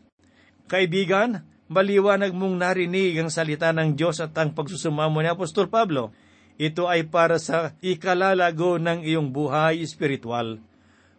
Kaibigan, 0.69 1.41
maliwanag 1.73 2.29
mong 2.37 2.61
narinig 2.61 3.17
ang 3.17 3.33
salita 3.33 3.73
ng 3.73 3.97
Diyos 3.97 4.21
at 4.21 4.37
ang 4.37 4.53
pagsusumamo 4.53 5.17
ni 5.19 5.27
Apostol 5.27 5.65
Pablo. 5.73 6.13
Ito 6.61 6.85
ay 6.85 7.09
para 7.09 7.41
sa 7.41 7.73
ikalalago 7.81 8.77
ng 8.77 9.01
iyong 9.01 9.33
buhay 9.33 9.81
espiritual. 9.81 10.61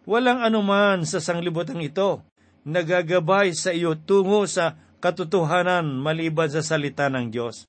Walang 0.07 0.39
anuman 0.39 1.03
sa 1.03 1.19
sanglibutan 1.19 1.83
ito 1.83 2.23
nagagabay 2.65 3.53
sa 3.53 3.75
iyo 3.75 3.93
tungo 3.99 4.47
sa 4.47 4.79
katotohanan 5.03 5.85
maliban 5.85 6.49
sa 6.49 6.63
salita 6.63 7.11
ng 7.11 7.29
Diyos. 7.29 7.67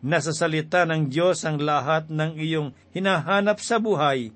Nasa 0.00 0.32
salita 0.32 0.88
ng 0.88 1.12
Diyos 1.12 1.44
ang 1.44 1.60
lahat 1.60 2.08
ng 2.08 2.40
iyong 2.40 2.72
hinahanap 2.96 3.60
sa 3.60 3.76
buhay. 3.76 4.32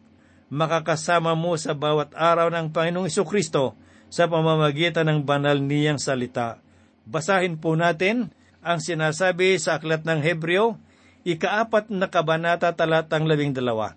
Makakasama 0.52 1.32
mo 1.32 1.56
sa 1.56 1.72
bawat 1.72 2.12
araw 2.12 2.52
ng 2.52 2.68
Panginoong 2.68 3.08
Kristo 3.24 3.72
sa 4.12 4.28
pamamagitan 4.28 5.08
ng 5.08 5.20
banal 5.24 5.56
niyang 5.56 5.96
salita. 5.96 6.63
Basahin 7.04 7.60
po 7.60 7.76
natin 7.76 8.32
ang 8.64 8.80
sinasabi 8.80 9.60
sa 9.60 9.76
Aklat 9.76 10.08
ng 10.08 10.24
Hebreo, 10.24 10.80
ikaapat 11.28 11.92
na 11.92 12.08
kabanata 12.08 12.72
talatang 12.72 13.28
labing 13.28 13.52
dalawa. 13.52 13.92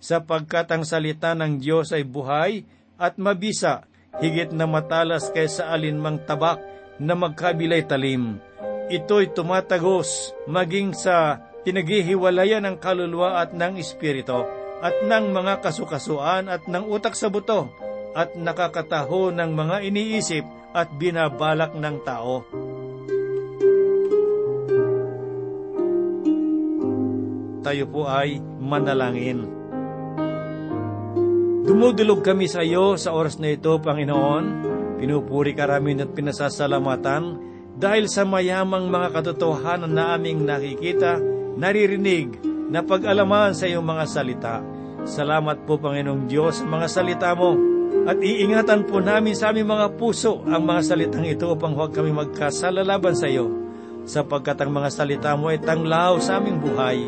Sapagkat 0.00 0.72
ang 0.72 0.84
salita 0.88 1.36
ng 1.36 1.60
Diyos 1.60 1.92
ay 1.92 2.08
buhay 2.08 2.64
at 2.96 3.20
mabisa, 3.20 3.84
higit 4.22 4.50
na 4.56 4.64
matalas 4.64 5.28
kaysa 5.28 5.68
alinmang 5.68 6.24
tabak 6.24 6.62
na 6.96 7.12
magkabilay 7.12 7.84
talim. 7.84 8.40
Ito'y 8.88 9.36
tumatagos 9.36 10.32
maging 10.48 10.96
sa 10.96 11.44
pinaghihiwalayan 11.68 12.64
ng 12.64 12.76
kaluluwa 12.80 13.44
at 13.44 13.52
ng 13.52 13.76
espirito 13.76 14.48
at 14.80 15.04
ng 15.04 15.34
mga 15.34 15.60
kasukasuan 15.60 16.48
at 16.48 16.64
ng 16.64 16.88
utak 16.88 17.12
sa 17.12 17.28
buto 17.28 17.68
at 18.16 18.32
nakakataho 18.38 19.28
ng 19.34 19.50
mga 19.52 19.76
iniisip 19.84 20.44
at 20.72 20.88
binabalak 20.96 21.72
ng 21.76 21.96
tao. 22.04 22.44
Tayo 27.68 27.84
po 27.90 28.08
ay 28.08 28.40
manalangin. 28.40 29.44
Dumudulog 31.68 32.24
kami 32.24 32.48
sa 32.48 32.64
iyo 32.64 32.96
sa 32.96 33.12
oras 33.12 33.36
na 33.36 33.52
ito, 33.52 33.76
Panginoon. 33.76 34.44
Pinupuri 34.96 35.52
ka 35.52 35.68
ramin 35.68 36.00
at 36.00 36.16
pinasasalamatan 36.16 37.44
dahil 37.76 38.08
sa 38.08 38.24
mayamang 38.24 38.88
mga 38.88 39.14
katotohanan 39.14 39.92
na 39.92 40.16
aming 40.16 40.48
nakikita, 40.48 41.20
naririnig, 41.60 42.40
na 42.72 42.80
pag-alaman 42.80 43.52
sa 43.52 43.68
iyong 43.68 43.84
mga 43.84 44.04
salita. 44.08 44.56
Salamat 45.04 45.68
po, 45.68 45.76
Panginoong 45.76 46.24
Diyos, 46.24 46.60
sa 46.60 46.66
mga 46.66 46.86
salita 46.88 47.30
mo. 47.36 47.77
At 48.08 48.24
iingatan 48.24 48.88
po 48.88 49.04
namin 49.04 49.36
sa 49.36 49.52
aming 49.52 49.68
mga 49.68 50.00
puso 50.00 50.40
ang 50.48 50.64
mga 50.64 50.80
salitang 50.80 51.28
ito 51.28 51.52
upang 51.52 51.76
huwag 51.76 51.92
kami 51.92 52.08
magkasalalaban 52.08 53.12
sa 53.12 53.28
iyo, 53.28 53.52
sapagkat 54.08 54.64
ang 54.64 54.72
mga 54.72 54.88
salita 54.88 55.36
mo 55.36 55.52
ay 55.52 55.60
tanglaw 55.60 56.16
sa 56.16 56.40
aming 56.40 56.56
buhay. 56.56 57.04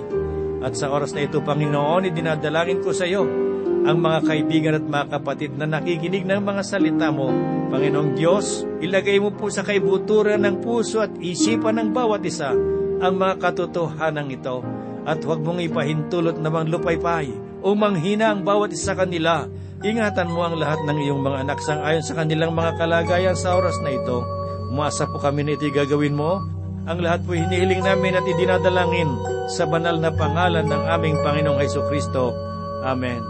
At 0.60 0.76
sa 0.76 0.92
oras 0.92 1.16
na 1.16 1.24
ito, 1.24 1.40
Panginoon, 1.40 2.04
idinadalangin 2.04 2.84
ko 2.84 2.92
sa 2.92 3.08
iyo 3.08 3.24
ang 3.80 3.96
mga 3.96 4.28
kaibigan 4.28 4.76
at 4.76 4.84
mga 4.84 5.06
kapatid 5.16 5.56
na 5.56 5.64
nakikinig 5.64 6.28
ng 6.28 6.44
mga 6.44 6.62
salita 6.68 7.08
mo. 7.08 7.32
Panginoong 7.72 8.12
Diyos, 8.12 8.68
ilagay 8.84 9.16
mo 9.24 9.32
po 9.32 9.48
sa 9.48 9.64
kaibuturan 9.64 10.44
ng 10.44 10.60
puso 10.60 11.00
at 11.00 11.16
isipan 11.16 11.80
ng 11.80 11.96
bawat 11.96 12.20
isa 12.28 12.52
ang 13.00 13.14
mga 13.16 13.40
katotohanan 13.40 14.28
ito 14.28 14.60
at 15.08 15.16
huwag 15.24 15.40
mong 15.40 15.64
ipahintulot 15.64 16.36
na 16.44 16.52
lupaypay 16.52 17.32
o 17.64 17.72
manghina 17.72 18.36
ang 18.36 18.44
bawat 18.44 18.76
isa 18.76 18.92
kanila. 18.92 19.48
Ingatan 19.80 20.28
mo 20.28 20.44
ang 20.44 20.60
lahat 20.60 20.84
ng 20.84 20.98
iyong 21.00 21.24
mga 21.24 21.48
anak 21.48 21.58
sang 21.64 21.80
ayon 21.80 22.04
sa 22.04 22.12
kanilang 22.12 22.52
mga 22.52 22.76
kalagayan 22.76 23.32
sa 23.32 23.56
oras 23.56 23.80
na 23.80 23.96
ito. 23.96 24.20
Umasa 24.68 25.08
po 25.08 25.16
kami 25.16 25.40
na 25.40 25.56
ito'y 25.56 25.72
gagawin 25.72 26.12
mo. 26.12 26.44
Ang 26.84 27.00
lahat 27.00 27.24
po 27.24 27.32
hinihiling 27.32 27.80
namin 27.80 28.20
at 28.20 28.28
idinadalangin 28.28 29.08
sa 29.48 29.64
banal 29.64 29.96
na 29.96 30.12
pangalan 30.12 30.68
ng 30.68 30.82
aming 30.84 31.16
Panginoong 31.24 31.64
Heso 31.64 31.80
Kristo. 31.88 32.28
Amen. 32.84 33.24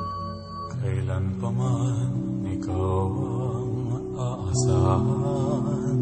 Kailan 0.74 1.38
pa 1.38 1.48
man 1.54 2.42
ikaw 2.50 3.08
ang 3.14 3.70
aasahan 4.18 6.00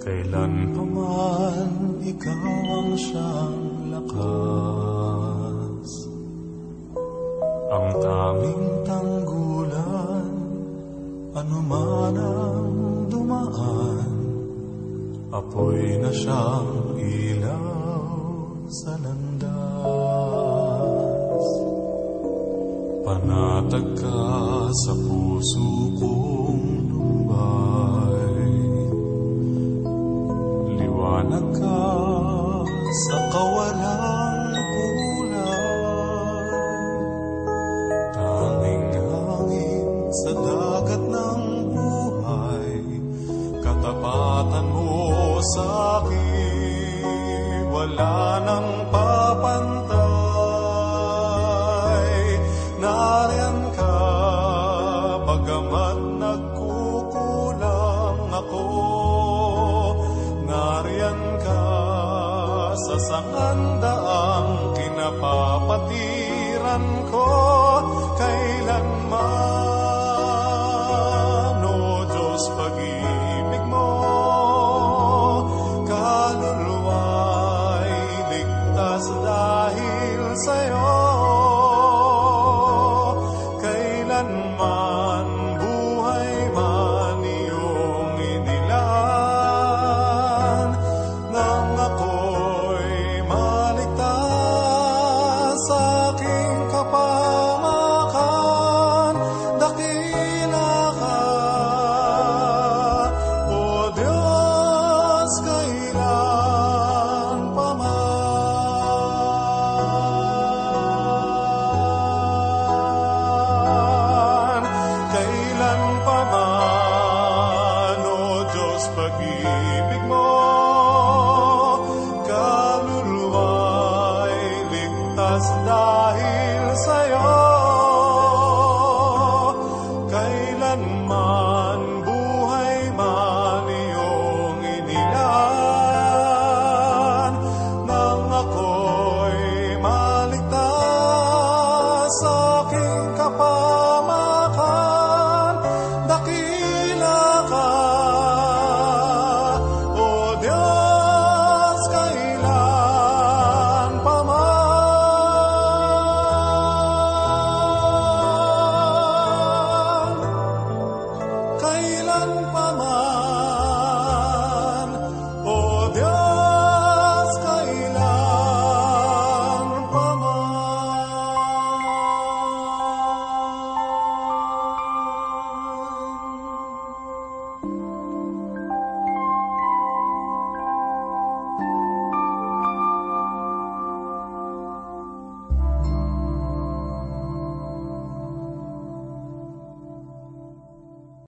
Kailan 0.00 0.54
pa 0.72 0.84
man 0.88 1.68
ikaw 2.00 2.44
ang 2.80 2.90
siyang 2.96 3.92
lakas 3.92 5.17
Ang 7.68 7.88
tanging 8.00 8.80
tanggulan 8.88 10.32
Anuman 11.36 12.16
ang 12.16 12.72
dumaan. 13.12 14.08
Apoy 15.28 16.00
na 16.00 16.08
siyang 16.08 16.96
ilaw 16.96 18.64
sa 18.72 18.96
landas. 18.98 19.48
Panatag 23.04 23.86
ka 24.00 24.18
sa 24.72 24.92
puso 24.98 25.92
kong 26.00 26.88
lumbay 26.88 28.48
Liwanag 30.74 31.46
ka 31.54 31.84
sa 33.06 33.27